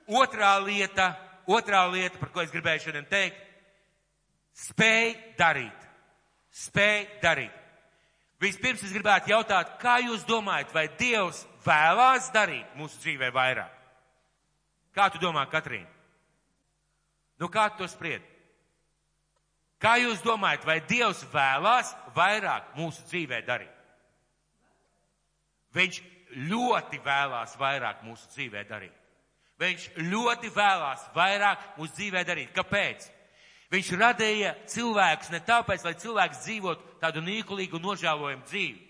[0.08, 3.38] Otrā lieta, otrā lieta, par ko es gribēju šodien teikt,
[4.54, 5.80] spēj darīt.
[6.54, 7.54] Spēj darīt.
[8.40, 13.83] Vispirms es gribētu jautāt, kā jūs domājat, vai Dievs vēlās darīt mūsu dzīvē vairāk?
[14.94, 15.90] Kā tu domā, Katrīna?
[17.42, 18.26] Nu, kā tu to spriedi?
[19.82, 23.80] Kā jūs domājat, vai Dievs vēlās vairāk mūsu dzīvē darīt?
[25.74, 25.98] Viņš
[26.50, 28.94] ļoti vēlās vairāk mūsu dzīvē darīt.
[29.60, 32.54] Viņš ļoti vēlās vairāk mūsu dzīvē darīt.
[32.56, 33.10] Kāpēc?
[33.74, 38.82] Viņš radīja cilvēkus ne tāpēc, lai cilvēks dzīvotu tādu nīkulīgu nožēlojumu dzīvi.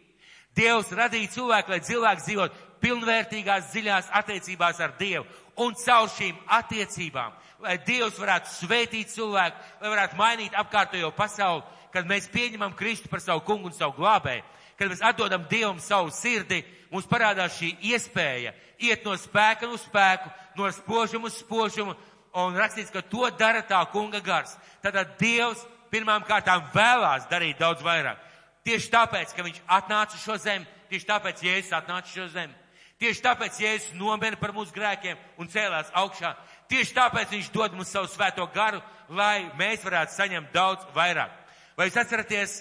[0.54, 5.26] Dievs radīja cilvēku, lai cilvēks dzīvotu pilnvērtīgās, dziļās attiecībās ar Dievu.
[5.62, 11.63] Un caur šīm attiecībām lai Dievs varētu svētīt cilvēku, lai varētu mainīt apkārtējo pasauli,
[11.94, 14.44] kad mēs pieņemam Kristu par savu kungu un savu glābēju,
[14.80, 20.32] kad mēs atdodam Dievam savu sirdi, mums parādās šī iespēja iet no spēka uz spēku,
[20.58, 21.96] no spožuma uz spožumu,
[22.44, 24.58] un rakstīts, ka to dara tā kunga gars.
[24.84, 25.62] Tātad Dievs
[25.94, 28.20] pirmām kārtām vēlās darīt daudz vairāk.
[28.66, 32.62] Tieši tāpēc, ka viņš atnāca šo zemi, tieši tāpēc Jēzus atnāca šo zemi.
[33.04, 36.30] Tieši tāpēc Jēzus nomira par mūsu grēkiem un cēlās augšā.
[36.72, 38.80] Tieši tāpēc viņš dod mums savu svēto garu,
[39.12, 41.34] lai mēs varētu saņemt daudz vairāk.
[41.76, 42.54] Vai jūs atceraties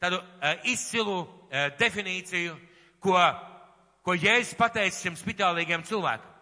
[0.00, 2.56] tādu uh, izcilu uh, definīciju,
[3.04, 3.18] ko,
[4.00, 6.32] ko Jēzus pateica šim spitālīgiem cilvēkam?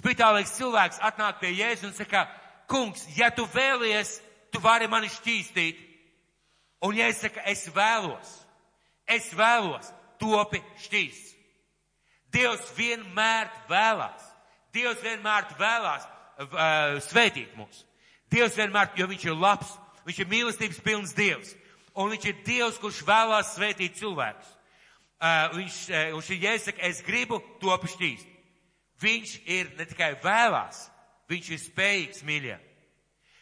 [0.00, 2.26] Spitālīgs cilvēks atnāk pie Jēzus un saka,
[2.66, 4.16] kungs, ja tu vēlies,
[4.50, 5.86] tu vari mani šķīstīt.
[6.82, 8.36] Un Jēzus saka, es vēlos,
[9.06, 11.37] es vēlos, topi šķīsts.
[12.34, 14.24] Dievs vienmēr vēlās,
[14.74, 17.84] Dievs vienmēr vēlās uh, svētīt mūs.
[18.30, 19.70] Dievs vienmēr, jo viņš ir labs,
[20.06, 21.54] viņš ir mīlestības pilns Dievs.
[21.98, 24.54] Un viņš ir Dievs, kurš vēlās svētīt cilvēkus.
[25.18, 28.36] Uh, viņš, uh, viņš ir jāsaka, es gribu to pašķīst.
[29.02, 30.84] Viņš ir ne tikai vēlās,
[31.30, 32.58] viņš ir spējīgs, mīļie.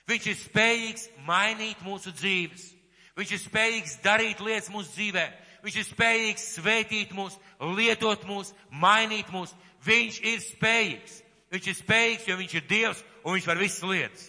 [0.06, 2.68] Viņš ir spējīgs mainīt mūsu dzīves.
[3.16, 5.24] Viņš ir spējīgs darīt lietas mūsu dzīvē.
[5.66, 7.34] Viņš ir spējīgs svētīt mūs,
[7.74, 9.50] lietot mūs, mainīt mūs.
[9.82, 11.16] Viņš ir spējīgs.
[11.50, 14.28] Viņš ir spējīgs, jo viņš ir Dievs un viņš var visas lietas.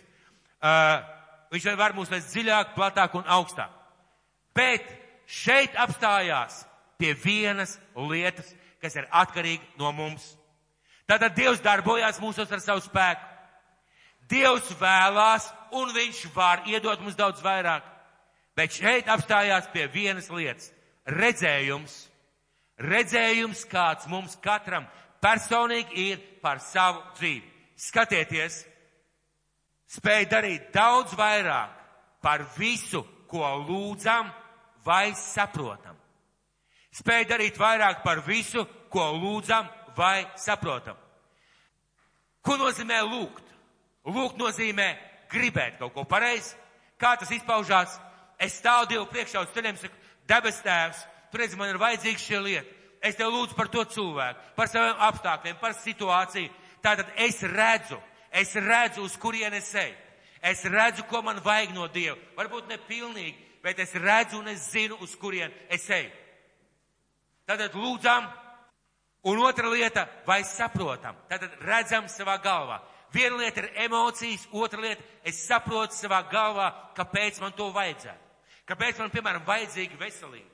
[0.58, 0.95] Uh,
[1.54, 3.73] viņš var mūs vest dziļāk, platāk un augstāk.
[4.58, 4.88] Bet
[5.30, 6.63] šeit apstājās
[6.97, 8.50] pie vienas lietas,
[8.82, 10.26] kas ir atkarīga no mums.
[11.08, 13.21] Tātad Dievs darbojās mūsos ar savu spēku.
[14.28, 15.45] Dievs vēlās
[15.78, 17.86] un viņš var iedot mums daudz vairāk.
[18.58, 20.73] Bet šeit apstājās pie vienas lietas-
[21.08, 21.98] redzējums.
[22.78, 24.86] Redzējums, kāds mums katram
[25.24, 27.46] personīgi ir par savu dzīvi.
[27.78, 28.62] Skatieties,
[29.98, 31.74] spēj darīt daudz vairāk
[32.22, 34.30] par visu, ko lūdzam
[34.86, 35.98] vai saprotam.
[36.98, 39.67] Spēj darīt vairāk par visu, ko lūdzam
[39.98, 40.98] vai saprotam.
[42.41, 43.43] Ko nozīmē lūgt?
[44.08, 44.88] Lūgt nozīmē
[45.30, 46.56] gribēt kaut ko pareizi.
[46.98, 48.00] Kā tas izpaužās?
[48.39, 52.42] Es stāvu Dievu priekšā uz ceļiem, saku, debes tēvs, tu redzi, man ir vajadzīga šī
[52.44, 56.52] lieta es tev lūdzu par to cilvēku, par saviem apstākļiem, par situāciju.
[56.84, 57.98] Tātad es redzu,
[58.32, 59.96] es redzu, uz kurien es eju.
[60.42, 62.18] Es redzu, ko man vajag no Dieva.
[62.38, 66.12] Varbūt ne pilnīgi, bet es redzu un es zinu, uz kurien es eju.
[67.48, 68.28] Tātad lūdzam,
[69.28, 71.18] un otra lieta, vai saprotam.
[71.30, 72.82] Tātad redzam savā galvā.
[73.13, 78.27] Viena lieta ir emocijas, otra lieta, es saprotu savā galvā, kāpēc man to vajadzētu.
[78.68, 80.50] Kāpēc man, piemēram, vajadzīga veselība?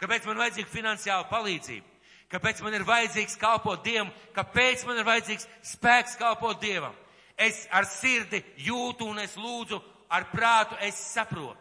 [0.00, 1.94] Kāpēc man vajadzīga finansiāla palīdzība?
[2.34, 4.10] Kāpēc man ir vajadzīgs kalpot Dievam?
[4.34, 6.94] Kāpēc man ir vajadzīgs spēks kalpot Dievam?
[7.36, 11.60] Es ar sirdi jūtu un es lūdzu, ar prātu es saprotu.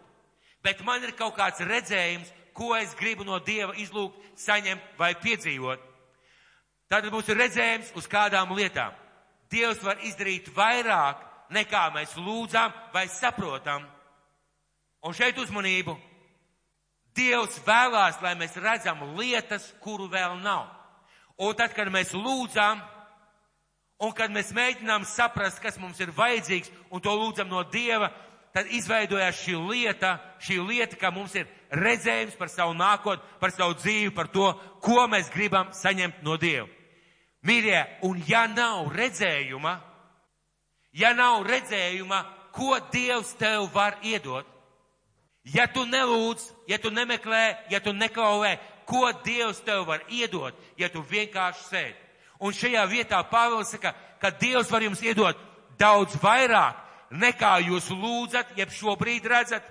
[0.63, 5.81] Bet man ir kaut kāds redzējums, ko es gribu no Dieva izlūgt, saņemt vai piedzīvot.
[6.89, 8.93] Tad mums ir redzējums uz kādām lietām.
[9.51, 11.21] Dievs var izdarīt vairāk
[11.53, 13.85] nekā mēs lūdzam vai saprotam.
[15.03, 15.97] Un šeit uzmanību
[17.13, 20.65] Dievs vēlās, lai mēs redzam lietas, kuru vēl nav.
[21.37, 22.81] Un tad, kad mēs lūdzam,
[24.01, 28.09] un kad mēs mēģinām saprast, kas mums ir vajadzīgs, un to lūdzam no Dieva,
[28.53, 33.77] tad izveidojās šī lieta, šī lieta, ka mums ir redzējums par savu nākotni, par savu
[33.77, 34.49] dzīvi, par to,
[34.81, 36.69] ko mēs gribam saņemt no Dieva.
[37.43, 39.73] Mīļie, un ja nav redzējuma,
[40.95, 42.21] ja nav redzējuma,
[42.55, 44.52] ko Dievs tev var iedot.
[45.43, 48.55] Ja tu nelūdz, ja tu nemeklē, ja tu neklauvē,
[48.87, 51.99] ko Dievs tev var iedot, ja tu vienkārši sēdi.
[52.43, 55.39] Un šajā vietā Pāvils saka, ka Dievs var jums iedot
[55.79, 56.79] daudz vairāk,
[57.11, 59.67] nekā jūs lūdzat, jeb šobrīd redzat,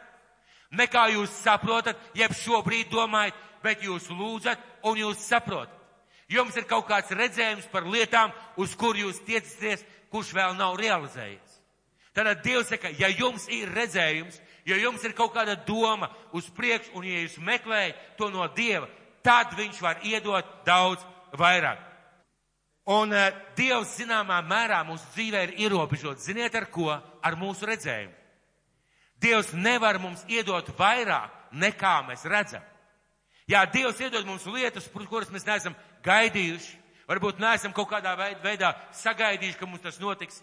[0.77, 5.79] nekā jūs saprotat, jeb šobrīd domājat, bet jūs lūdzat un jūs saprotat.
[6.33, 11.59] Jums ir kaut kāds redzējums par lietām, uz kur jūs tiecaties, kurš vēl nav realizējies.
[12.13, 16.95] Tad Dievs saka, ja jums ir redzējums, ja jums ir kaut kāda doma uz priekšu,
[16.99, 18.89] un ja jūs meklējat to no Dieva,
[19.23, 21.03] tad viņš var iedot daudz
[21.39, 21.89] vairāk.
[22.93, 26.27] Un uh, Dievs zināmā mērā mūsu dzīvē ir ierobežots.
[26.27, 26.89] Ziniet ar ko?
[26.91, 28.15] Ar mūsu redzējumu.
[29.23, 32.63] Dievs nevar mums iedot vairāk nekā mēs redzam.
[33.47, 36.79] Jā, Dievs iedod mums lietas, kuras mēs neesam gaidījuši.
[37.07, 40.41] Varbūt neesam kaut kādā veidā sagaidījuši, ka mums tas notiks.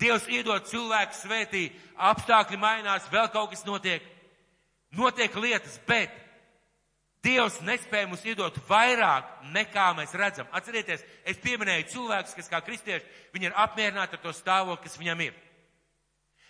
[0.00, 1.66] Dievs iedod cilvēku svētī,
[1.96, 4.04] apstākļi mainās, vēl kaut kas notiek.
[4.96, 6.12] Notiek lietas, bet
[7.22, 10.48] Dievs nespēja mums iedot vairāk nekā mēs redzam.
[10.50, 15.22] Atcerieties, es pieminēju cilvēkus, kas kā kristieši, viņi ir apmierināti ar to stāvokli, kas viņam
[15.28, 15.36] ir.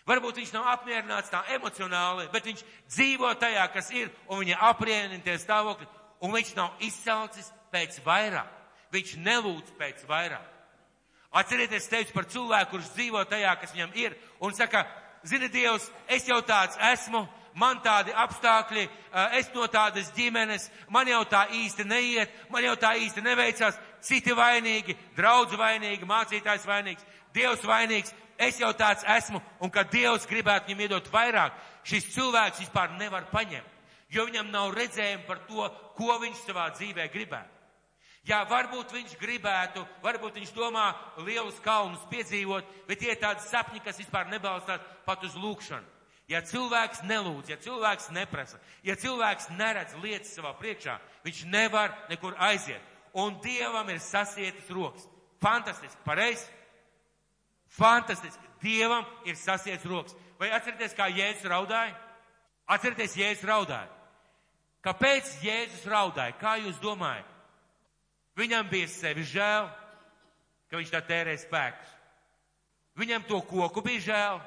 [0.09, 5.21] Varbūt viņš nav apmierināts tā emocionāli, bet viņš dzīvo tajā, kas ir, un viņa aprienina
[5.23, 5.91] tie stāvokļi,
[6.25, 8.49] un viņš nav izsaucis pēc vairāk.
[8.93, 10.49] Viņš nelūdz pēc vairāk.
[11.33, 14.85] Atcerieties, teicu par cilvēku, kurš dzīvo tajā, kas viņam ir, un saka,
[15.25, 17.23] zini, Dievs, es jau tāds esmu,
[17.57, 18.83] man tādi apstākļi,
[19.39, 24.37] es no tādas ģimenes, man jau tā īsti neiet, man jau tā īsti neveicās, citi
[24.37, 30.69] vainīgi, draudz vainīgi, mācītājs vainīgs, Dievs vainīgs, es jau tāds esmu, un kad Dievs gribētu
[30.69, 31.57] viņam iedot vairāk,
[31.89, 33.81] šis cilvēks vispār nevar paņemt,
[34.13, 35.65] jo viņam nav redzējumi par to,
[35.97, 37.62] ko viņš savā dzīvē gribētu.
[38.23, 40.93] Jā, varbūt viņš gribētu, varbūt viņš domā
[41.27, 45.89] lielus kalnus piedzīvot, bet tie ir tādi sapņi, kas vispār nebalstās pat uz lūkšanu.
[46.31, 50.95] Ja cilvēks nelūdz, ja cilvēks neprasa, ja cilvēks neredz lietas savā priekšā,
[51.27, 52.81] viņš nevar nekur aiziet.
[53.13, 55.03] Un Dievam ir sasietas rokas.
[55.43, 56.47] Fantastiski, pareizi?
[57.75, 58.47] Fantastiski.
[58.63, 60.15] Dievam ir sasietas rokas.
[60.39, 61.99] Vai atcerieties, kā Jēzus raudāja?
[62.71, 63.91] Atcerieties, Jēzus raudāja.
[64.87, 66.39] Kāpēc Jēzus raudāja?
[66.39, 67.32] Kā jūs domājat?
[68.39, 69.69] Viņam bija sevi žēl,
[70.71, 71.91] ka viņš tā tērē spēkus.
[72.97, 74.41] Viņam to koku bija žēl.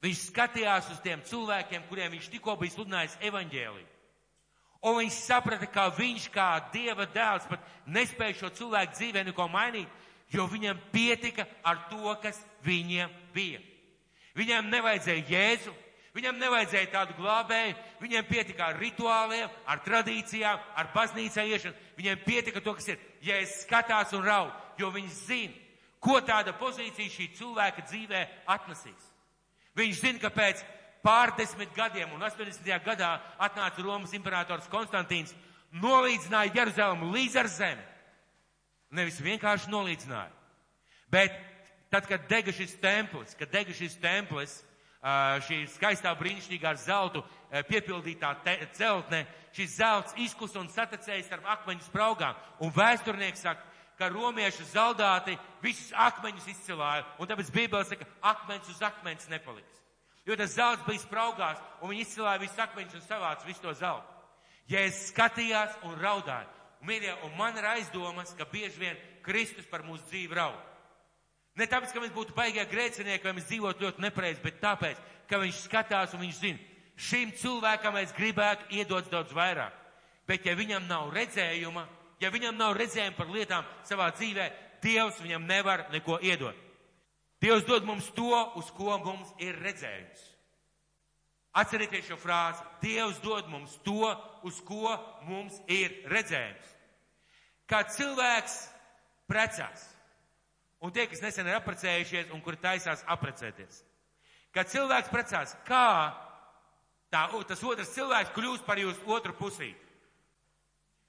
[0.00, 3.88] Viņš skatījās uz tiem cilvēkiem, kuriem viņš tikko bija sludinājis evaņģēliju.
[4.88, 9.90] Un viņš saprata, ka viņš kā Dieva dēls pat nespēja šo cilvēku dzīvē neko mainīt,
[10.32, 13.60] jo viņam pietika ar to, kas viņiem bija.
[14.36, 15.74] Viņam nevajadzēja Jēzu,
[16.10, 21.76] Viņam nevajadzēja tādu glābēju, viņiem pietika ar rituāliem, ar tradīcijām, ar baznīcā iešanu.
[22.00, 25.56] Viņiem pietika to, kas ir, ja es skatās un raud, jo viņi zina,
[26.00, 29.10] ko tāda pozīcija šī cilvēka dzīvē atnesīs.
[29.76, 30.62] Viņš zina, ka pēc
[31.04, 32.64] pārdesmit gadiem un 80.
[32.86, 35.34] gadā atnāca Romas imperators Konstantīns,
[35.76, 37.84] nolīdzināja Jeruzalemu līdz ar zemi.
[38.96, 40.32] Nevis vienkārši nolīdzināja.
[41.12, 41.36] Bet
[41.92, 44.56] tad, kad dega šis templis, kad dega šis templis,
[45.46, 49.24] šī skaistā brīnišķīgā zeltu piepildītā te, celtne,
[49.56, 52.38] šis zelts izkus un satecējis ar akmeņu spraugām.
[52.62, 53.66] Un vēsturnieks saka,
[53.98, 59.82] ka romiešu zaldāti visus akmeņus izcilāja, un tāpēc Bībele saka, akmens uz akmens nepaliks.
[60.28, 64.16] Jo tas zelts bija spraugās, un viņi izcilāja visus akmeņus un savāca visu to zeltu.
[64.70, 66.48] Ja es skatījās un raudāju,
[66.86, 70.58] mīļie, un man ir aizdomas, ka bieži vien Kristus par mūsu dzīvi raud.
[71.58, 75.40] Ne tāpēc, ka mēs būtu baigie grēcinieki, vai mēs dzīvotu ļoti nepareizi, bet tāpēc, ka
[75.42, 76.60] viņš skatās un viņš zina,
[77.00, 79.76] šim cilvēkam es gribētu iedot daudz vairāk.
[80.28, 81.86] Bet ja viņam nav redzējuma,
[82.20, 86.56] ja viņam nav redzējuma par lietām savā dzīvē, Dievs viņam nevar neko iedot.
[87.40, 90.22] Dievs dod mums to, uz ko mums ir redzējums.
[91.60, 92.64] Atcerieties šo frāzi.
[92.80, 94.08] Dievs dod mums to,
[94.46, 94.94] uz ko
[95.28, 96.76] mums ir redzējums.
[97.68, 98.56] Kā cilvēks
[99.30, 99.82] precās,
[100.80, 103.82] un tie, kas nesen ir apprecējušies un kuri taisās apprecēties.
[104.54, 106.10] Kad cilvēks precās, kā
[107.12, 109.88] tā, tas otrs cilvēks kļūst par jūsu otru pusīti?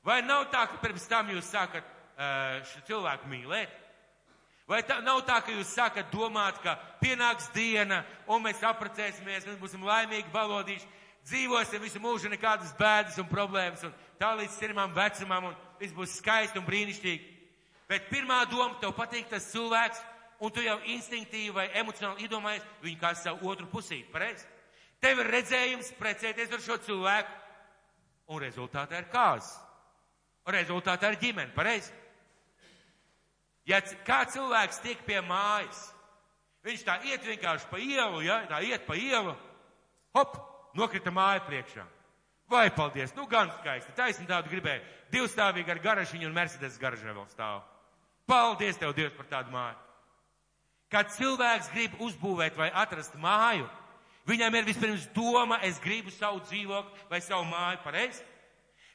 [0.05, 3.77] Vai nav tā, ka pirms tam jūs sākat uh, šo cilvēku mīlēt?
[4.69, 9.59] Vai tā nav tā, ka jūs sākat domāt, ka pienāks diena un mēs apprecēsimies, mēs
[9.59, 10.87] būsim laimīgi, balodīši,
[11.27, 16.17] dzīvosim visu mūžu nekādas bēdas un problēmas un tā līdz sirmām vecumam un viss būs
[16.21, 17.37] skaisti un brīnišķīgi.
[17.91, 19.99] Bet pirmā doma, tev patīk tas cilvēks,
[20.41, 24.47] un tu jau instinktīvi vai emocionāli iedomājies viņu kā savu otru pusīti, pareizi?
[25.01, 27.39] Tev ir redzējums precēties ar šo cilvēku,
[28.31, 29.55] un rezultātā ir kāzas.
[30.51, 31.91] Rezultātā ir ģimene, pareizi?
[33.69, 35.89] Ja kā cilvēks tiek pie mājas,
[36.61, 39.33] Viņš tā iet vienkārši pa ielu, ja, tā iet pa ielu,
[40.13, 40.35] hop,
[40.77, 41.85] nokrita māja priekšā.
[42.51, 44.83] Vai paldies, nu gan skaisti, taisni tādu gribēju.
[45.11, 47.63] Divstāvīgi ar garažiņu un Mercedes garažā vēl stāv.
[48.29, 49.79] Paldies tev, Dievs, par tādu māju.
[50.91, 53.65] Kad cilvēks grib uzbūvēt vai atrast māju,
[54.29, 58.23] viņam ir vispirms doma, es gribu savu dzīvokli vai savu māju pareizi.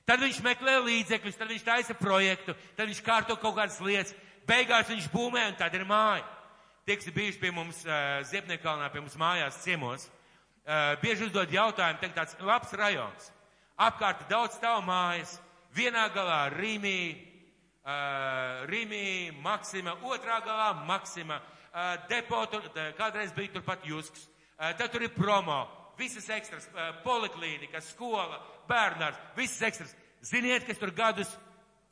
[0.07, 4.15] Tad viņš meklē līdzekļus, tad viņš taisa projektu, tad viņš kārto kaut kādas lietas.
[4.47, 6.23] Beigās viņš būmē un tad ir māja.
[6.87, 11.51] Tie, kas ir bijuši pie mums uh, Ziepniekalnā, pie mums mājās ciemos, uh, bieži uzdod
[11.51, 13.33] jautājumu, tagad tāds labs rajons.
[13.83, 15.33] Apkārt daudz stāv mājas,
[15.75, 17.01] vienā galā Rīmī,
[17.83, 22.63] uh, Rīmī, Maksima, otrā galā Maksima, uh, depotu,
[22.95, 24.29] kādreiz bija turpat Jusks.
[24.57, 25.67] Uh, tad tur ir promo,
[25.99, 29.97] visas ekstras, uh, poliklīnika, skola, bērnārs, visas ekstras.
[30.25, 31.31] Ziniet, kas tur gadus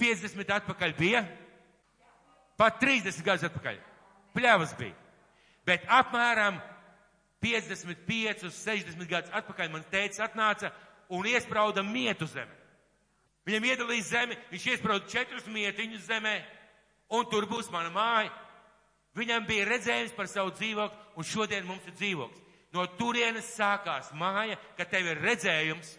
[0.00, 1.24] 50 atpakaļ bija?
[2.56, 3.80] Pat 30 gadus atpakaļ.
[4.34, 4.96] Pļavas bija.
[5.66, 6.58] Bet apmēram
[7.44, 10.72] 55, 60 gadus atpakaļ man teica atnāca
[11.12, 12.62] un iesprauda mietu zemi.
[13.44, 16.38] Viņam iedalīja zemi, viņš iesprauda četrus mietiņus zemē,
[17.12, 18.32] un tur būs mana māja.
[19.14, 22.43] Viņam bija redzējums par savu dzīvokli, un šodien mums ir dzīvoklis.
[22.74, 25.92] No turienes sākās māja, ka tev ir redzējums,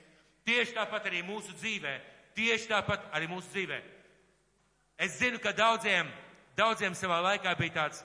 [0.48, 1.94] tieši tāpat arī mūsu dzīvē,
[2.36, 3.80] tieši tāpat arī mūsu dzīvē.
[5.00, 6.10] Es zinu, ka daudziem,
[6.56, 8.04] daudziem savā laikā bija tāds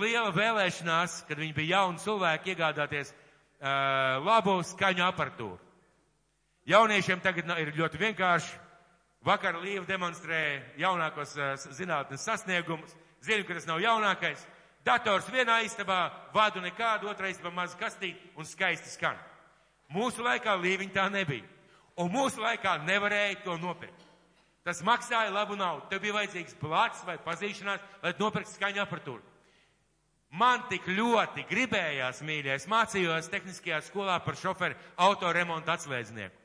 [0.00, 5.60] liela vēlēšanās, kad viņi bija jauni cilvēki, iegādāties uh, labu skaņu aparatūru.
[6.68, 8.56] Jauniešiem tagad ir ļoti vienkārši.
[9.24, 12.92] Vakar Līva demonstrēja jaunākos uh, zinātnes sasniegumus.
[13.24, 14.44] Zinu, ka tas nav jaunākais.
[14.86, 19.18] Dators vienā istabā, vadu nekādu, otrā istabā maz kastīti un skaisti skan.
[19.92, 21.46] Mūsu laikā Līviņa tā nebija.
[21.98, 24.04] Un mūsu laikā nevarēja to nopirkt.
[24.64, 25.86] Tas maksāja labu naudu.
[25.90, 29.24] Tev bija vajadzīgs plats vai pazīšanās, lai nopirkt skaņu aparatūru.
[30.38, 36.36] Man tik ļoti gribējās, mīļie, es mācījos tehniskajā skolā par šoferu autoremontu atslēdznieku.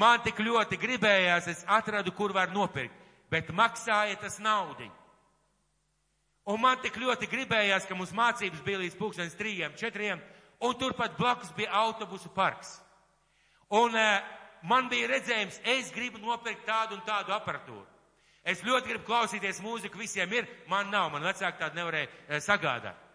[0.00, 2.94] Man tik ļoti gribējās, es atradu, kur var nopirkt,
[3.28, 4.94] bet maksāja tas naudiņu.
[6.48, 10.20] Un man tik ļoti gribējās, ka mums mācības bija līdz pulkstenis trījiem, četriem,
[10.64, 12.78] un turpat blakus bija autobusu parks.
[13.68, 14.22] Un uh,
[14.64, 17.84] man bija redzējums, es gribu nopirkt tādu un tādu aparatūru.
[18.48, 23.06] Es ļoti gribu klausīties mūziku, visiem ir, man nav, man vecāki tādu nevarēja uh, sagādāt.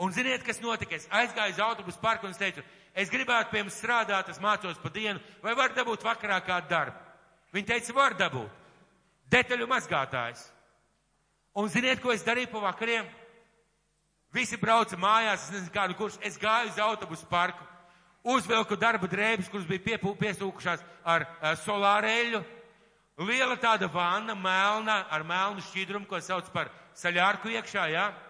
[0.00, 0.96] Un ziniet, kas notika?
[0.96, 2.62] Es aizgāju uz autobusu parku un es teicu,
[2.94, 7.08] es gribētu pie jums strādāt, es mācos pa dienu, vai var dabūt vakarā kādu darbu?
[7.52, 8.62] Viņi teica, var dabūt.
[9.28, 10.46] Detaļu mazgātājs.
[11.58, 13.08] Un ziniet, ko es darīju pa vakariem?
[14.34, 17.64] Visi brauca mājās, es nezinu kādu kursu, es gāju uz autobusu parku,
[18.22, 22.44] uzvilku darba drēbes, kuras bija piepū, piesūkušās ar, ar solārēļu.
[23.26, 28.06] Liela tāda vanna, melna, ar melnu šķidrumu, ko sauc par saļārku iekšā, jā.
[28.06, 28.28] Ja?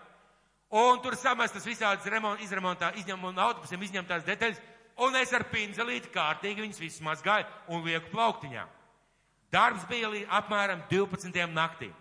[0.81, 4.65] Un tur samestas visādas remont, izremontā, izņemot autobusiem izņemtās detaļas,
[5.05, 8.67] un es ar pinzelīti kārtīgi viņas visas mazgāju un lieku plauktiņā.
[9.53, 11.47] Darbs bija līdz apmēram 12.
[11.53, 11.93] naktī.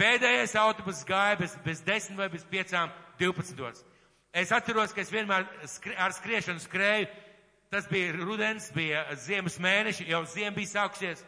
[0.00, 2.74] Pēdējais autobus gāja bez, bez 10 vai bez 5,
[3.20, 3.84] 12.
[4.34, 7.06] Es atceros, ka es vienmēr skri, ar skriešanu skrēju.
[7.70, 11.22] Tas bija rudens, bija ziemas mēneši, jau ziema bija sākusies.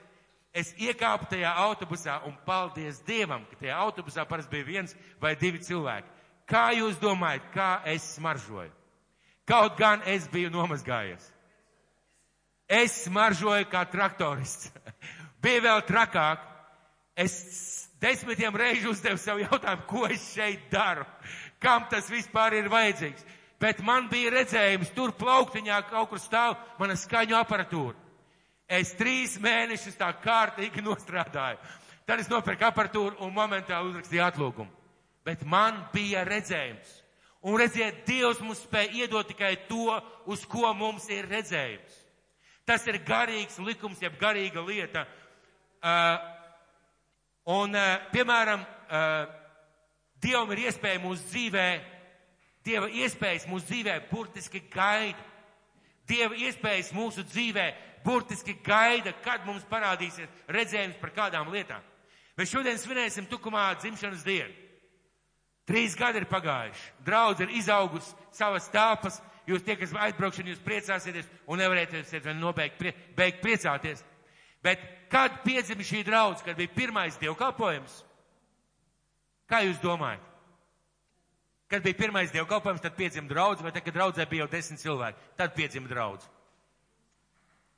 [0.57, 5.61] Es iekāpu tajā autobusā un paldies Dievam, ka tajā autobusā parasti bija viens vai divi
[5.63, 6.11] cilvēki.
[6.47, 8.71] Kā jūs domājat, kā es smaržoju?
[9.47, 11.27] Kaut gan es biju nomazgājies.
[12.67, 14.73] Es smaržoju kā traktorists.
[15.43, 16.43] Bija vēl trakāk.
[17.15, 17.37] Es
[18.01, 21.07] desmitiem reižu uzdevu sev jautājumu, ko es šeit daru,
[21.63, 23.27] kam tas vispār ir vajadzīgs.
[23.61, 27.97] Bet man bija redzējums, tur plauktiņā kaut kur stāv mana skaņu aparatūra.
[28.69, 31.63] Es trīs mēnešus tā kārtīgi nostrādāju.
[32.07, 34.77] Tad es nopirku aparatūru un momentāli uzrakstīju atlūgumu
[35.27, 37.03] bet man bija redzējums.
[37.47, 39.99] Un redziet, Dievs mums spēja iedot tikai to,
[40.31, 41.99] uz ko mums ir redzējums.
[42.67, 45.05] Tas ir garīgs likums, jeb garīga lieta.
[45.83, 46.17] Uh,
[47.47, 49.35] un, uh, piemēram, uh,
[50.21, 51.67] Dievam ir iespēja mūsu dzīvē,
[52.67, 55.23] Dieva iespējas mūsu dzīvē burtiski gaida.
[56.07, 57.67] Dieva iespējas mūsu dzīvē
[58.07, 61.83] burtiski gaida, kad mums parādīsies redzējums par kādām lietām.
[62.37, 64.51] Mēs šodien svinēsim tukumā dzimšanas dienu.
[65.67, 66.91] Trīs gadi ir pagājuši.
[67.07, 69.19] Draudz ir izaugusi savas tāpas.
[69.47, 74.03] Jūs tie, kas aizbraukšana, jūs priecāsieties un nevarēsiet vēl nobeigt prie, beigt priecāties.
[74.63, 78.01] Bet kad piedzima šī draudz, kad bija pirmais dievkalpojums?
[79.47, 80.23] Kā jūs domājat?
[81.71, 85.31] Kad bija pirmais dievkalpojums, tad piedzima draudz, vai tad, kad draudzē bija jau desmit cilvēki,
[85.39, 86.27] tad piedzima draudz.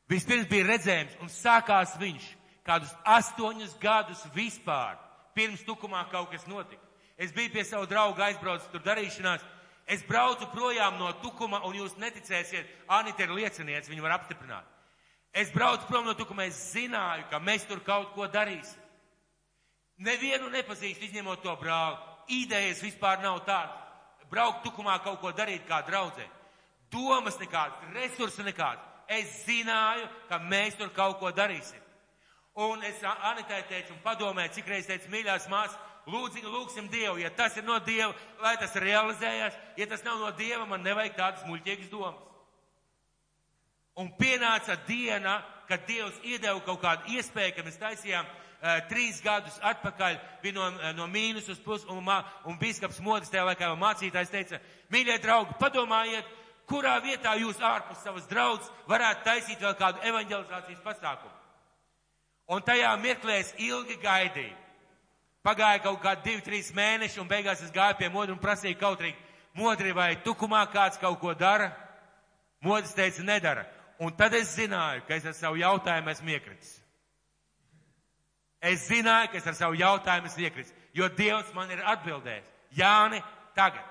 [0.08, 2.26] Vispirms bija redzējums un sākās viņš
[2.68, 4.96] kādus astoņus gadus vispār.
[5.36, 6.82] Pirms tukumā kaut kas notika.
[7.18, 9.44] Es biju pie savu draugu aizbraucis tur darīšanās.
[9.88, 14.77] Es braucu projām no tukuma, un jūs neticēsiet, Anita ir liecinieks, viņa var apstiprināt.
[15.32, 18.80] Es braucu prom no tukuma, es zināju, ka mēs tur kaut ko darīsim.
[19.98, 21.98] Nevienu nepazīstu, izņemot to brāli.
[22.42, 23.84] Idejas vispār nav tādas.
[24.30, 26.26] Braukt tukumā kaut ko darīt kā draudzē.
[26.92, 28.84] Domas nekādas, resursi nekādas.
[29.08, 31.80] Es zināju, ka mēs tur kaut ko darīsim.
[32.58, 37.28] Un es Anitai teicu un padomēju, cik reiz teicu, mīļās māsas, Lūdzi, lūgsim Dievu, ja
[37.28, 41.44] tas ir no Dieva, lai tas realizējas, ja tas nav no Dieva, man nevajag tādas
[41.44, 42.27] muļķīgas domas.
[43.98, 49.56] Un pienāca diena, kad Dievs iedeva kaut kādu iespēju, ka mēs taisījām uh, trīs gadus
[49.66, 50.18] atpakaļ,
[50.54, 52.06] no, uh, no mīnus uz plus, un,
[52.46, 54.60] un biskaps Modis tajā laikā mācītājs teica,
[54.94, 56.28] mīļie draugi, padomājiet,
[56.70, 61.34] kurā vietā jūs ārpus savas draudzes varētu taisīt vēl kādu evanģelizācijas pasākumu.
[62.54, 64.54] Un tajā mirklē es ilgi gaidīju.
[65.44, 69.18] Pagāja kaut kādi divi, trīs mēneši, un beigās es gāju pie modra un prasīju kautrīgi,
[69.58, 71.70] modri vai tukumā kāds kaut ko dara?
[72.64, 73.66] Modis teica, nedara.
[73.98, 76.76] Un tad es zināju, ka es ar savu jautājumu esmu iekritis.
[78.62, 82.52] Es zināju, ka es ar savu jautājumu esmu iekritis, jo Dievs man ir atbildējis.
[82.78, 83.18] Jāni,
[83.58, 83.82] tagad.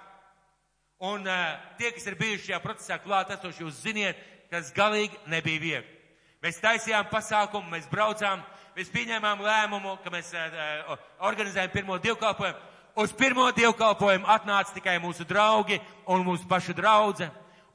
[0.97, 5.61] Un uh, tie, kas ir bijuši šajā procesā klāt esoši, jūs ziniet, tas galīgi nebija
[5.61, 5.93] viegli.
[6.41, 8.41] Mēs taisījām pasākumu, mēs braucām,
[8.77, 10.95] mēs pieņēmām lēmumu, ka mēs uh,
[11.27, 12.63] organizējam pirmo dievkalpojumu.
[12.97, 15.77] Uz pirmo dievkalpojumu atnāca tikai mūsu draugi
[16.09, 17.27] un mūsu pašu draudze.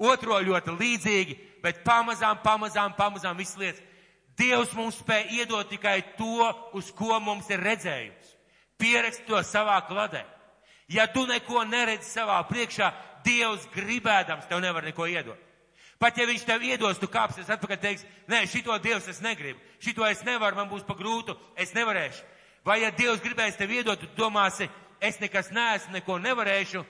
[0.03, 3.83] Otro ļoti līdzīgi, bet pamazām, pamazām, pamazām viss lietas.
[4.39, 8.31] Dievs mums spēja iedot tikai to, uz ko mums ir redzējums.
[8.81, 10.25] Pierakst to savā kladē.
[10.89, 12.91] Ja tu neko neredzi savā priekšā,
[13.23, 15.39] Dievs gribēdams tev nevar neko iedot.
[16.03, 20.03] Pat ja viņš tev iedos, tu kāpsies atpakaļ teiks, nē, šito Dievs es negribu, šito
[20.09, 22.25] es nevaru, man būs pa grūtu, es nevarēšu.
[22.67, 24.67] Vai ja Dievs gribēs tev iedot, tu domāsi,
[24.99, 26.83] es nekas neesmu, neko nevarēšu,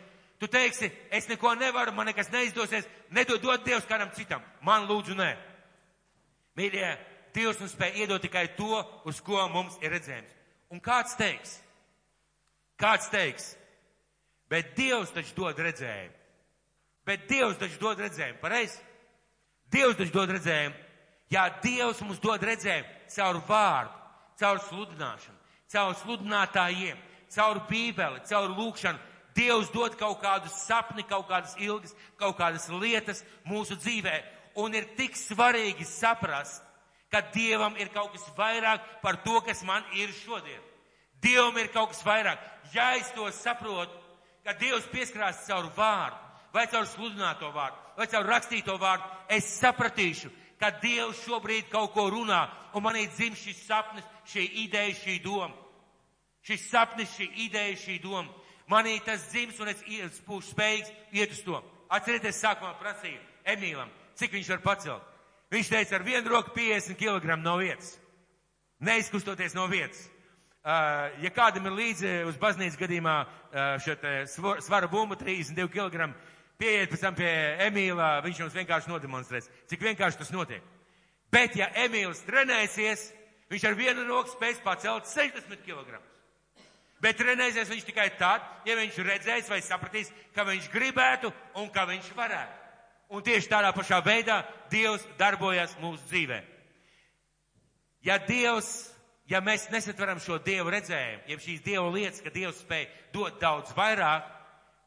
[0.43, 5.15] tu teiksi, es neko nevaru, man nekas neizdosies, nedod dot Dievs kādam citam, man lūdzu
[5.15, 5.31] nē.
[6.59, 6.89] Mīļie,
[7.33, 10.33] Dievs mums spēj iedot tikai to, uz ko mums ir redzējums.
[10.75, 11.55] Un kāds teiks?
[12.81, 13.53] Kāds teiks?
[14.51, 16.19] Bet Dievs taču dod redzējumu.
[17.07, 18.83] Bet Dievs taču dod redzējumu, pareizi?
[19.73, 20.75] Dievs taču dod redzējumu.
[21.33, 23.95] Jā, Dievs mums dod redzējumu caur vārdu,
[24.43, 25.39] caur sludināšanu,
[25.73, 26.99] caur sludinātājiem,
[27.33, 29.12] caur bībeli, caur lūkšanu.
[29.37, 34.19] Dievs dod kaut kādus sapni, kaut kādas ilgas, kaut kādas lietas mūsu dzīvē.
[34.61, 36.61] Un ir tik svarīgi saprast,
[37.13, 40.61] ka Dievam ir kaut kas vairāk par to, kas man ir šodien.
[41.23, 42.41] Dievam ir kaut kas vairāk.
[42.75, 43.93] Ja es to saprotu,
[44.45, 46.19] ka Dievs pieskrās caur vārdu,
[46.53, 52.09] vai caur sludināto vārdu, vai caur rakstīto vārdu, es sapratīšu, ka Dievs šobrīd kaut ko
[52.13, 55.55] runā, un manī dzim šis sapnis, šī ideja, šī doma.
[56.43, 58.31] Šis sapnis, šī ideja, šī doma.
[58.71, 61.59] Manī tas dzims, un es būšu spējīgs iet uz to.
[61.93, 63.21] Atcerieties, sākumā prasīju
[63.53, 65.09] Emīlam, cik viņš var pacelt.
[65.53, 67.99] Viņš teica, ar vienu roku 50 kg no vietas.
[68.81, 70.07] Neizkustoties no vietas.
[70.63, 76.13] Uh, ja kādam ir līdzi uz baznīcas gadījumā uh, šo svara bumbu 32 kg,
[76.55, 77.33] pieiet pēc tam pie
[77.67, 80.63] Emīlā, viņš jums vienkārši nodemonstrēs, cik vienkārši tas notiek.
[81.35, 83.09] Bet, ja Emīls trenēsies,
[83.51, 85.99] viņš ar vienu roku spēs pacelt 60 kg.
[87.03, 91.87] Bet trenēsies viņš tikai tad, ja viņš redzēs vai sapratīs, ka viņš gribētu un ka
[91.89, 92.61] viņš varētu.
[93.13, 94.39] Un tieši tādā pašā veidā
[94.71, 96.39] Dievs darbojas mūsu dzīvē.
[98.07, 98.71] Ja Dievs,
[99.29, 103.75] ja mēs nesatveram šo Dievu redzējumu, ja šīs Dieva lietas, ka Dievs spēj dot daudz
[103.77, 104.31] vairāk,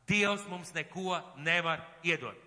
[0.08, 2.40] Dievs mums neko nevar iedot.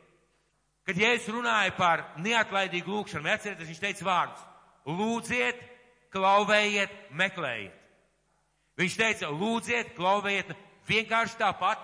[0.88, 4.44] Kad Jēzus runāja par neatlaidīgu lūgšanu, atcerieties, viņš teica vārdus.
[4.88, 5.58] Lūdziet,
[6.14, 7.77] klauvējiet, meklējiet.
[8.78, 10.52] Viņš teica, lūdziet, klauvējiet,
[10.86, 11.80] vienkārši tāpat.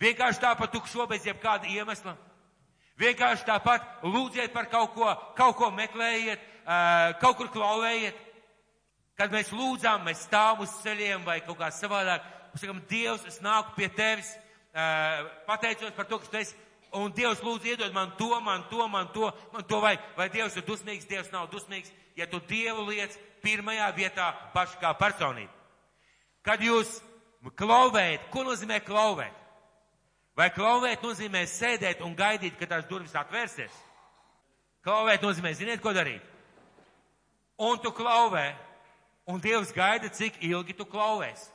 [0.00, 2.14] Vienkārši tāpat tukšo bez jebkāda iemesla.
[3.00, 6.42] Vienkārši tāpat lūdziet par kaut ko, kaut ko meklējiet,
[7.20, 8.22] kaut kur klauvējiet.
[9.16, 13.40] Kad mēs lūdzām, mēs stāvam uz ceļiem vai kaut kā savādāk, mēs sakam, Dievs, es
[13.44, 14.28] nāku pie tevis,
[15.48, 16.56] pateicos par to, ka tu esi,
[17.00, 20.04] un Dievs lūdzu iedod man to, man to, man to, man to vajag.
[20.20, 24.92] Vai Dievs ir dusmīgs, Dievs nav dusmīgs, ja tu Dievu liec pirmajā vietā paši kā
[25.00, 25.55] personība.
[26.46, 27.00] Kad jūs
[27.58, 29.34] klauvējat, ko nozīmē klauvēt?
[30.36, 33.72] Vai klauvēt nozīmē sēdēt un gaidīt, ka tās durvis atvērsies?
[34.84, 36.22] Klauvēt nozīmē, ziniet, ko darīt?
[37.58, 38.50] Un tu klauvē,
[39.26, 41.48] un Dievs gaida, cik ilgi tu klauvēsi.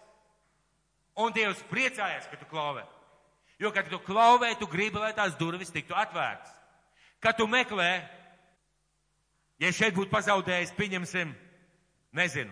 [1.22, 2.84] Un Dievs priecājas, ka tu klauvē.
[3.62, 6.50] Jo, kad tu klauvē, tu gribi, lai tās durvis tiktu atvērtas.
[7.22, 8.02] Kad tu meklē,
[9.62, 11.36] ja šeit būtu pazaudējis, pieņemsim,
[12.18, 12.52] nezinu,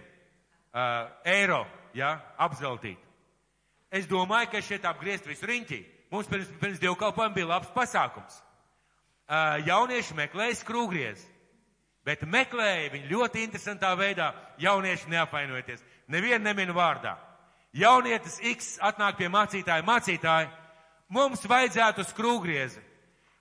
[0.69, 1.63] uh, eiro,
[1.97, 2.99] ja, apzeltīt.
[3.89, 5.79] Es domāju, ka šeit apgriezt visu riņķī.
[6.13, 8.37] Mums pirms, pirms dievkalpojuma bija labs pasākums.
[9.29, 11.25] Uh, jaunieši meklēja skrūgriezi,
[12.05, 14.31] bet meklēja viņu ļoti interesantā veidā.
[14.61, 17.15] Jaunieši neapvainojieties, nevienu neminu vārdā.
[17.77, 20.49] Jaunietis X atnāk pie mācītāja, mācītāja,
[21.13, 22.81] mums vajadzētu skrūgriezi.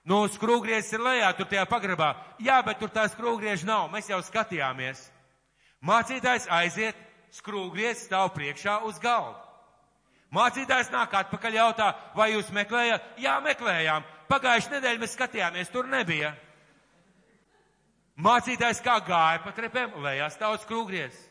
[0.09, 2.13] Nu, skrūgriezis ir lejā, tur tajā pagrabā.
[2.41, 5.01] Jā, bet tur tā skrūgrieža nav, mēs jau skatījāmies.
[5.85, 6.97] Mācītājs aiziet,
[7.35, 9.37] skrūgriezis stāv priekšā uz galda.
[10.33, 13.15] Mācītājs nāk atpakaļ jautā, vai jūs meklējāt?
[13.17, 14.05] Jā, meklējām.
[14.29, 16.35] Pagājušajā nedēļā mēs skatījāmies, tur nebija.
[18.19, 21.25] Mācītājs kā gāja pa trepēm, lejā stāv skrūgriezis.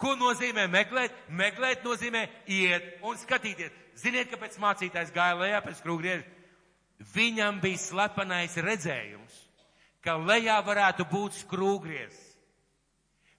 [0.00, 1.14] Ko nozīmē meklēt?
[1.32, 3.72] Meklēt nozīmē iet un skatīties.
[3.96, 6.26] Ziniet, kāpēc mācītājs gāja lejā pēc skrūgrieža?
[7.14, 9.38] Viņam bija slepenais redzējums,
[10.04, 12.25] ka lejā varētu būt skrūgriezis.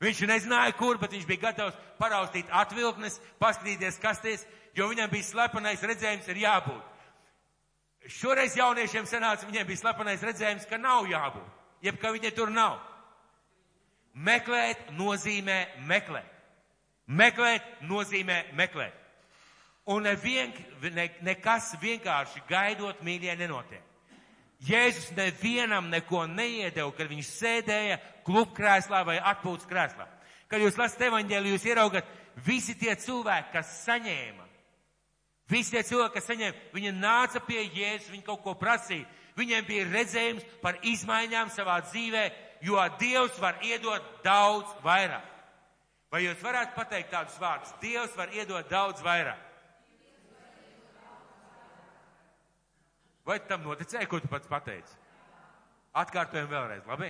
[0.02, 4.44] Viņš nezināja, kur, bet viņš bija gatavs paraustīt atvilknes, paskatīties, kas ties,
[4.78, 6.94] jo viņam bija slepenais redzējums, ir jābūt.
[8.08, 11.50] Šoreiz jauniešiem sanāca, viņiem bija slepenais redzējums, ka nav jābūt,
[11.88, 12.78] jeb ka viņi tur nav.
[14.14, 15.58] Meklēt nozīmē
[15.90, 16.30] meklēt.
[17.08, 18.94] Meklēt nozīmē meklēt.
[19.88, 20.52] Un nevien,
[20.94, 23.87] ne, nekas vienkārši gaidot mīļie nenotiek.
[24.66, 30.08] Jēzus nevienam neko neiedeva, kad viņš sēdēja klubkrēslā vai atpūtas krēslā.
[30.50, 32.10] Kad jūs lasat evaņģēliju, jūs ieraugat
[32.46, 34.46] visi tie cilvēki, kas saņēma.
[35.52, 39.06] Visi tie cilvēki, kas saņēma, viņi nāca pie Jēzus, viņi kaut ko prasīja.
[39.38, 42.24] Viņiem bija redzējums par izmaiņām savā dzīvē,
[42.66, 45.36] jo Dievs var iedot daudz vairāk.
[46.10, 47.76] Vai jūs varētu pateikt tādus vārdus?
[47.84, 49.47] Dievs var iedot daudz vairāk.
[53.28, 54.94] Vai tam noticēja, ko tu pats pateici?
[55.98, 57.10] Atkārtojam vēlreiz, labi?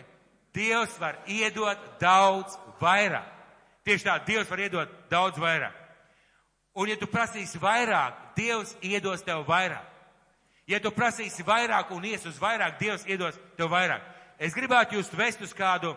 [0.55, 3.33] Dievs var iedot daudz vairāk.
[3.85, 5.75] Tieši tā, Dievs var iedot daudz vairāk.
[6.77, 9.93] Un ja tu prasīsi vairāk, Dievs iedos tev vairāk.
[10.67, 14.01] Ja tu prasīsi vairāk un ies uz vairāk, Dievs iedos tev vairāk.
[14.39, 15.93] Es gribētu jūs vest uz kādu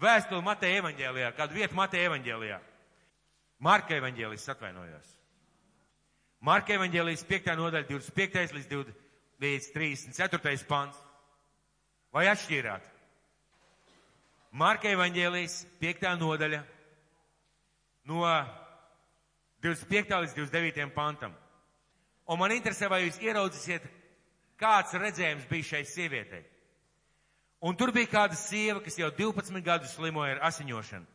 [0.00, 2.58] vēstuli Mateja evaņģēlijā, kādu vietu Mateja evaņģēlijā.
[3.64, 5.12] Marka evaņģēlijs atvainojos.
[6.40, 7.54] Marka evaņģēlijs 5.
[7.58, 8.56] nodaļa 25.
[8.56, 9.07] līdz 20
[9.42, 10.66] līdz 34.
[10.68, 10.98] pants.
[12.14, 12.86] Vai atšķīrāt?
[14.58, 16.06] Marka evaņģēlijas 5.
[16.18, 16.62] nodaļa
[18.08, 18.24] no
[19.62, 20.16] 25.
[20.24, 20.88] līdz 29.
[20.94, 21.34] pantam.
[22.28, 23.84] Un man interesē, vai jūs ieraudzīsiet,
[24.60, 26.42] kāds redzējums bija šai sievietei.
[27.60, 31.06] Un tur bija kāda sieva, kas jau 12 gadus slimoja ar asiņošanu.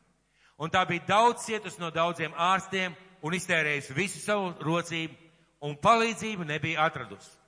[0.64, 5.16] Un tā bija daudz cietusi no daudziem ārstiem un iztērējusi visu savu rocību,
[5.64, 7.43] un palīdzību nebija atradusi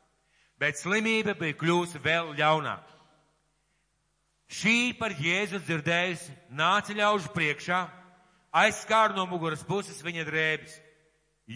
[0.59, 2.91] bet slimība bija kļūsi vēl ļaunāka.
[4.45, 7.79] Šī par Jēzu dzirdējusi nāca ļaužu priekšā,
[8.55, 10.75] aizskāra no muguras puses viņa drēbes,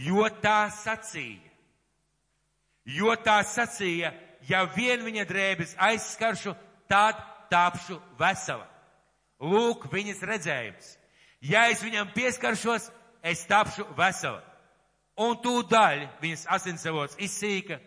[0.08, 1.52] jo tā sacīja,
[2.90, 4.12] jo tā sacīja,
[4.50, 6.56] ja vien viņa drēbes aizskaršu,
[6.90, 7.22] tad
[7.54, 8.66] tāpšu vesela.
[9.40, 10.96] Lūk, viņas redzējums.
[11.46, 12.90] Ja es viņam pieskaršos,
[13.24, 14.42] es tapšu vesela.
[15.20, 17.80] Un tūdaļ viņas asinsavots izsīka,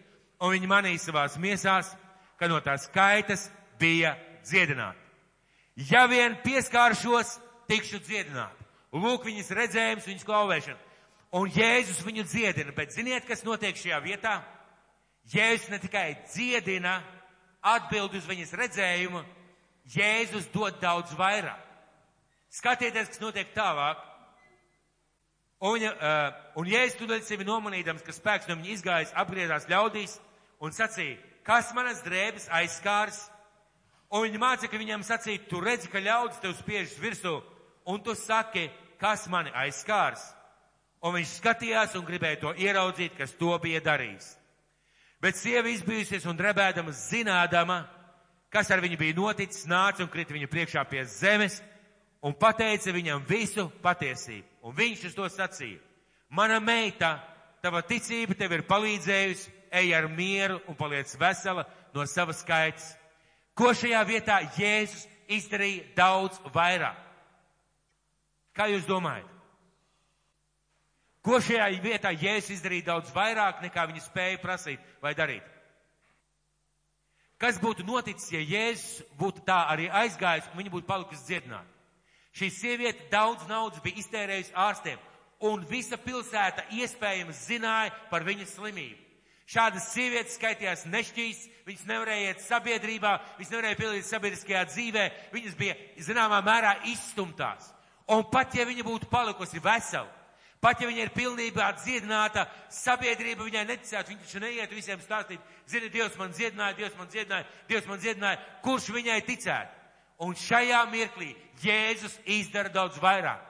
[0.42, 1.92] un viņi manīja savās miesās,
[2.38, 3.46] ka no tās kaitas
[3.78, 4.98] bija dziedināti.
[5.88, 7.38] Ja vien pieskāršos,
[7.70, 8.66] tikšu dziedināti.
[8.92, 10.80] Lūk, viņas redzējums, viņas klauvēšana.
[11.38, 14.34] Un Jēzus viņu dziedina, bet ziniet, kas notiek šajā vietā?
[15.32, 16.98] Jēzus ne tikai dziedina,
[17.62, 19.22] atbild uz viņas redzējumu,
[19.94, 21.62] Jēzus dod daudz vairāk.
[22.52, 24.02] Skatieties, kas notiek tālāk.
[25.62, 30.18] Un, uh, un Jēzus tūdaļ sevi nomanīdams, ka spēks no viņa izgājis, apgriezās ļaudīs,
[30.62, 33.18] un sacīja, kas manas drēbes aizskārs?
[34.12, 37.38] Un viņa māca, ka viņam sacīja, tu redzi, ka ļaudis tev spiežas virsū,
[37.88, 38.68] un tu saki,
[39.00, 40.22] kas mani aizskārs?
[41.02, 44.36] Un viņš skatījās un gribēja to ieraudzīt, kas to bija darījis.
[45.22, 47.80] Bet sieva izbijusies un drebēdama, zinādama,
[48.52, 51.58] kas ar viņu bija noticis, nāca un krita viņa priekšā pie zemes
[52.22, 54.46] un pateica viņam visu patiesību.
[54.62, 55.80] Un viņš uz to sacīja,
[56.30, 57.16] mana meita,
[57.62, 61.64] tava ticība tev ir palīdzējusi, ej ar mieru un paliec vesela
[61.94, 62.92] no savas skaitas.
[63.56, 66.98] Ko šajā vietā Jēzus izdarīja daudz vairāk?
[68.56, 69.28] Kā jūs domājat?
[71.24, 75.44] Ko šajā vietā Jēzus izdarīja daudz vairāk nekā viņi spēja prasīt vai darīt?
[77.42, 81.68] Kas būtu noticis, ja Jēzus būtu tā arī aizgājis un viņa būtu palikusi dziedināta?
[82.32, 85.00] Šī sieviete daudz naudas bija iztērējusi ārstiem,
[85.44, 89.11] un visa pilsēta iespējams zināja par viņas slimību.
[89.48, 95.76] Šādas sievietes skaitījās nešķīs, viņas nevarēja iet sabiedrībā, viņas nevarēja piedalīties sabiedriskajā dzīvē, viņas bija
[95.98, 97.72] zināmā mērā izstumtās.
[98.12, 100.08] Un pat ja viņa būtu palikusi vesela,
[100.62, 105.88] Pat ja viņa ir pilnībā dziedināta, sabiedrība viņai neticētu, viņa taču neiet visiem stāstīt, zini,
[105.90, 109.80] Dievs man dziedināja, Dievs man dziedināja, Dievs man dziedināja, kurš viņai ticētu?
[110.22, 111.32] Un šajā mirklī
[111.64, 113.42] Jēzus izdara daudz vairāk.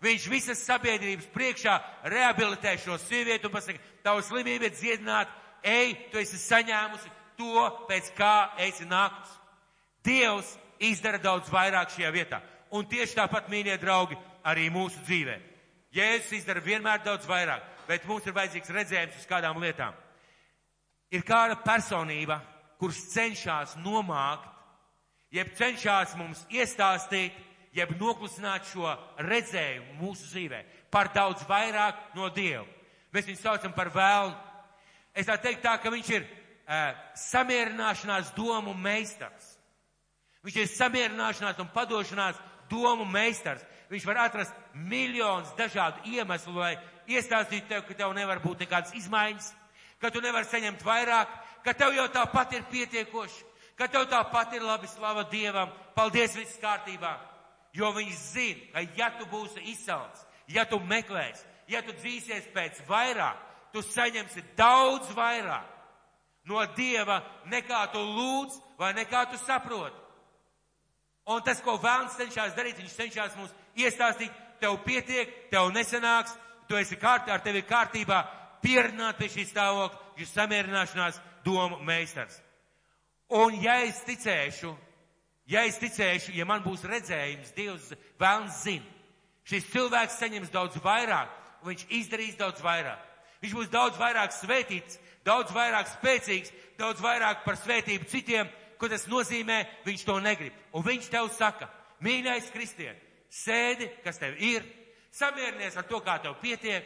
[0.00, 1.74] Viņš visas sabiedrības priekšā
[2.06, 8.12] rehabilitē šo sievieti un pasaka, tava slimība ir dziedināta, ej, tu esi saņēmusi to, pēc
[8.16, 9.36] kā esi nākus.
[10.04, 12.40] Dievs izdara daudz vairāk šajā vietā.
[12.72, 15.36] Un tieši tāpat, mīļie draugi, arī mūsu dzīvē.
[15.94, 19.96] Jēzus izdara vienmēr daudz vairāk, bet mums ir vajadzīgs redzējums uz kādām lietām.
[21.10, 22.38] Ir kāda personība,
[22.78, 24.46] kurš cenšas nomākt,
[25.34, 27.34] jeb cenšas mums iestāstīt,
[27.74, 28.94] jeb noklusināt šo
[29.26, 32.64] redzējumu mūsu dzīvē par daudz vairāk no Dieva.
[33.14, 34.36] Mēs viņu saucam par vēlnu.
[35.14, 39.56] Es tā teiktu tā, ka viņš ir uh, samierināšanās domu meistars.
[40.46, 42.38] Viņš ir samierināšanās un padošanās
[42.70, 43.64] domu meistars.
[43.90, 46.76] Viņš var atrast miljonus dažādu iemeslu, lai
[47.10, 49.50] iestāstītu tev, ka tev nevar būt nekādas izmaiņas,
[50.00, 51.32] ka tu nevari saņemt vairāk,
[51.64, 53.42] ka tev jau tāpat ir pietiekoši,
[53.76, 57.16] ka tev tāpat ir labi slava Dievam, paldies, viss kārtībā.
[57.74, 62.80] Jo viņi zina, ka ja tu būsi izsalts, ja tu meklēsi, ja tu dzīsies pēc
[62.88, 65.68] vairāk, tu saņemsi daudz vairāk
[66.50, 69.96] no Dieva nekā tu lūdz vai nekā tu saproti.
[71.30, 76.32] Un tas, ko vēlams cenšas darīt, viņš cenšas mums iestāstīt, tev pietiek, tev nesanāks,
[76.66, 78.20] tu esi kārtībā, ar tevi kārtībā,
[78.64, 82.40] pierināt pie šī stāvokļa, šis samierināšanās domu meistars.
[83.30, 84.74] Un ja es ticēšu,
[85.50, 87.88] Ja es ticēšu, ja man būs redzējums, Dievs
[88.22, 88.86] vēlns zina,
[89.50, 93.00] šis cilvēks saņems daudz vairāk, un viņš izdarīs daudz vairāk.
[93.40, 98.48] Viņš būs daudz vairāk svētīts, daudz vairāk spēcīgs, daudz vairāk par svētību citiem,
[98.80, 100.56] ko tas nozīmē, viņš to negrib.
[100.76, 101.68] Un viņš tev saka,
[102.04, 102.96] mīļais kristien,
[103.32, 104.64] sēdi, kas tev ir,
[105.12, 106.84] samierinies ar to, kā tev pietiek,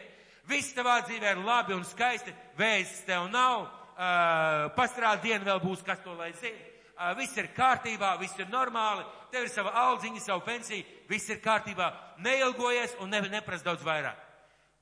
[0.50, 5.84] viss tavā dzīvē ir labi un skaisti, vēzis tev nav, uh, pastrād diena vēl būs,
[5.86, 6.70] kas to lai zina.
[7.18, 9.02] Viss ir kārtībā, viss ir normāli,
[9.32, 11.88] tev ir sava aldziņa, savu pensiju, viss ir kārtībā,
[12.22, 14.20] neilgojies un ne, neprast daudz vairāk.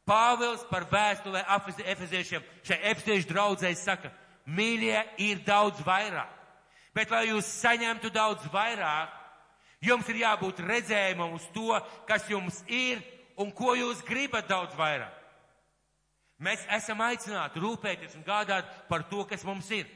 [0.09, 1.45] Pāvils par vēstulē
[1.95, 4.11] efeziešiem šai efeziešu draudzēji saka,
[4.51, 6.31] mīļie ir daudz vairāk,
[6.95, 9.13] bet lai jūs saņemtu daudz vairāk,
[9.83, 11.79] jums ir jābūt redzējumam uz to,
[12.09, 13.03] kas jums ir
[13.39, 15.19] un ko jūs gribat daudz vairāk.
[16.43, 19.87] Mēs esam aicināti rūpēties un gādāt par to, kas mums ir.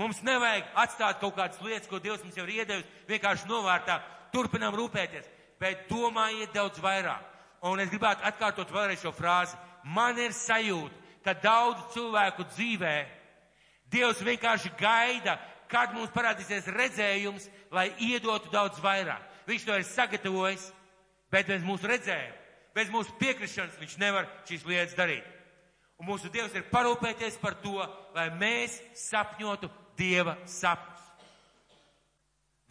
[0.00, 4.00] Mums nevajag atstāt kaut kādas lietas, ko Dievs mums jau ir iedevis, vienkārši novārtā.
[4.34, 5.28] Turpinām rūpēties,
[5.60, 7.31] bet domājiet daudz vairāk.
[7.62, 9.58] Un es gribētu atkārtot vēlreiz šo frāzi.
[9.84, 12.96] Man ir sajūta, ka daudz cilvēku dzīvē
[13.92, 15.36] Dievs vienkārši gaida,
[15.68, 19.20] kad mums parādīsies redzējums, lai iedotu daudz vairāk.
[19.44, 20.64] Viņš to ir sagatavojis,
[21.32, 22.38] bet bez mūsu redzējuma,
[22.72, 25.26] bez mūsu piekrišanas viņš nevar šīs lietas darīt.
[26.00, 27.76] Un mūsu Dievs ir parūpēties par to,
[28.16, 31.10] lai mēs sapņotu Dieva sapņus.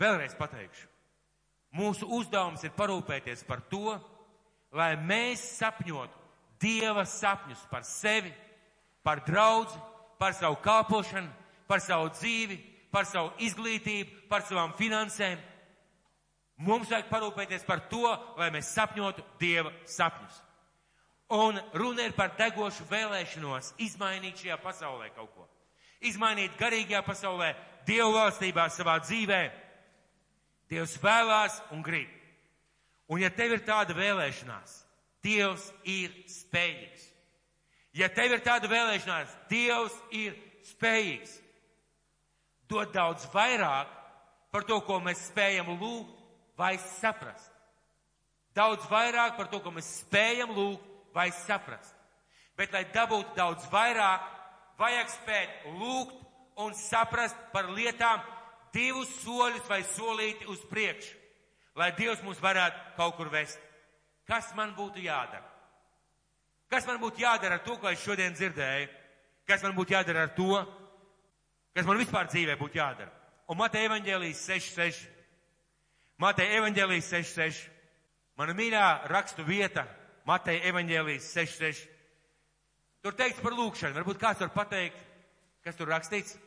[0.02, 0.88] Vēlreiz pateikšu.
[1.78, 3.94] Mūsu uzdevums ir parūpēties par to,
[4.76, 6.20] lai mēs sapņotu
[6.62, 8.30] Dieva sapņus par sevi,
[9.02, 9.80] par draudzi,
[10.22, 11.32] par savu kalpošanu,
[11.68, 12.60] par savu dzīvi,
[12.94, 15.40] par savu izglītību, par savām finansēm.
[16.62, 18.06] Mums vajag parūpēties par to,
[18.38, 20.38] lai mēs sapņotu Dieva sapņus.
[21.34, 25.48] Un runa ir par degošu vēlēšanos izmainīt šajā pasaulē kaut ko
[26.02, 27.54] izmainīt garīgajā pasaulē,
[27.86, 29.42] Dievu valstībā, savā dzīvē.
[30.70, 32.10] Dievs vēlās un grib.
[33.12, 34.78] Un ja tev ir tāda vēlēšanās,
[35.22, 37.04] Dievs ir spējīgs.
[37.94, 40.38] Ja tev ir tāda vēlēšanās, Dievs ir
[40.72, 41.36] spējīgs.
[42.72, 43.92] Dot daudz vairāk
[44.52, 46.24] par to, ko mēs spējam lūgt
[46.58, 47.52] vai saprast.
[48.56, 51.94] Daudz vairāk par to, ko mēs spējam lūgt vai saprast.
[52.58, 54.26] Bet, lai dabūtu daudz vairāk,
[54.80, 56.18] vajag spēt lūgt
[56.64, 58.24] un saprast par lietām
[58.76, 61.21] divus soļus vai solīti uz priekšu,
[61.76, 63.60] lai Dievs mūs varētu kaut kur vest.
[64.28, 65.48] Kas man būtu jādara?
[66.72, 68.88] Kas man būtu jādara ar to, ko es šodien dzirdēju?
[69.48, 70.62] Kas man būtu jādara ar to,
[71.76, 73.12] kas man vispār dzīvē būtu jādara?
[73.52, 75.02] Un Mateja evaņģēlijas 6.6.
[76.22, 77.64] Mateja evaņģēlijas 6.6.
[78.40, 79.84] Mana mīļā rakstu vieta
[80.30, 81.82] Mateja evaņģēlijas 6.6.
[83.02, 83.98] Tur teikts par lūkšanu.
[83.98, 84.98] Varbūt kāds var pateikt,
[85.66, 86.38] kas tur rakstīts?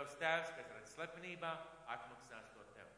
[0.00, 1.50] Tavs tēvs, kas redz slepenībā,
[1.92, 2.88] atmaksās to tev.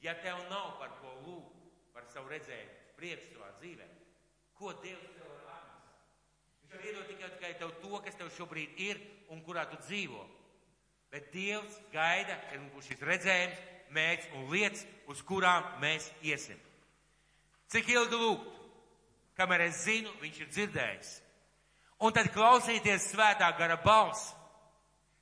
[0.00, 1.58] Ja tev nav par ko lūgt,
[1.92, 3.88] par savu redzējumu, prieks savā dzīvē,
[4.56, 6.70] ko Dievs tev var atmaksāt?
[6.72, 9.02] var iedot tikai, tikai tev to, kas tev šobrīd ir
[9.34, 10.24] un kurā tu dzīvo.
[11.12, 13.62] Bet Dievs gaida, kad mums būs šis redzējums,
[13.92, 16.56] mērķis un lietas, uz kurām mēs iesim.
[17.68, 18.60] Cik ilgi lūgt?
[19.36, 21.10] Kamēr es zinu, viņš ir dzirdējis.
[22.02, 24.32] Un tad klausīties svētā gara balss.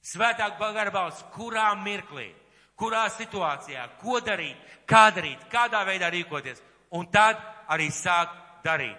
[0.00, 2.30] Svētā gara balss, kurā mirklī,
[2.76, 4.56] kurā situācijā, ko darīt,
[4.88, 6.62] kā darīt, kādā veidā rīkoties.
[6.96, 7.36] Un tad
[7.68, 8.96] arī sākt darīt.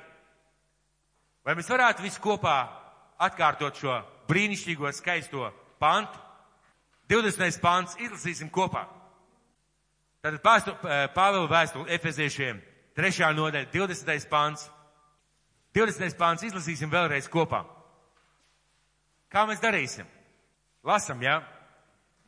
[1.43, 2.58] Vai mēs varētu visi kopā
[3.18, 3.97] atkārtot šo
[4.30, 5.49] brīnišķīgo, skaisto
[5.82, 6.20] pantu?
[7.10, 7.58] 20.
[7.60, 8.86] pants izlasīsim kopā.
[10.22, 10.76] Tātad pāstu,
[11.16, 12.62] Pāvela vēstuli Efeziešiem,
[12.95, 13.34] 3.
[13.36, 14.30] nodaļa, 20.
[14.30, 14.70] pants.
[15.74, 16.16] 20.
[16.20, 17.64] pants izlasīsim vēlreiz kopā.
[19.32, 20.06] Kā mēs darīsim?
[20.84, 21.39] Lasam, jā?
[21.39, 21.47] Ja?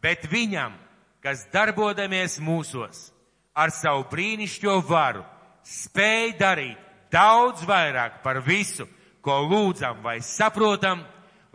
[0.04, 0.76] Bet viņam,
[1.24, 3.14] kas darbodamies mūsos,
[3.56, 5.24] ar savu brīnišķo varu,
[5.64, 6.80] spēj darīt
[7.14, 8.88] daudz vairāk par visu,
[9.24, 11.06] ko lūdzam vai saprotam,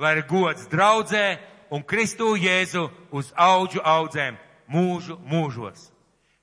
[0.00, 1.26] lai ir gods draudzē
[1.74, 4.38] un Kristu Jēzu uz auģu audzēm
[4.72, 5.90] mūžu mūžos.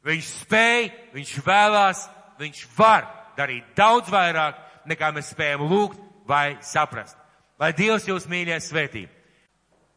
[0.05, 2.05] Viņš spēj, viņš vēlās,
[2.37, 7.17] viņš var darīt daudz vairāk, nekā mēs spējam lūgt vai saprast.
[7.57, 9.07] Lai Dievs jūs mīļie svētī.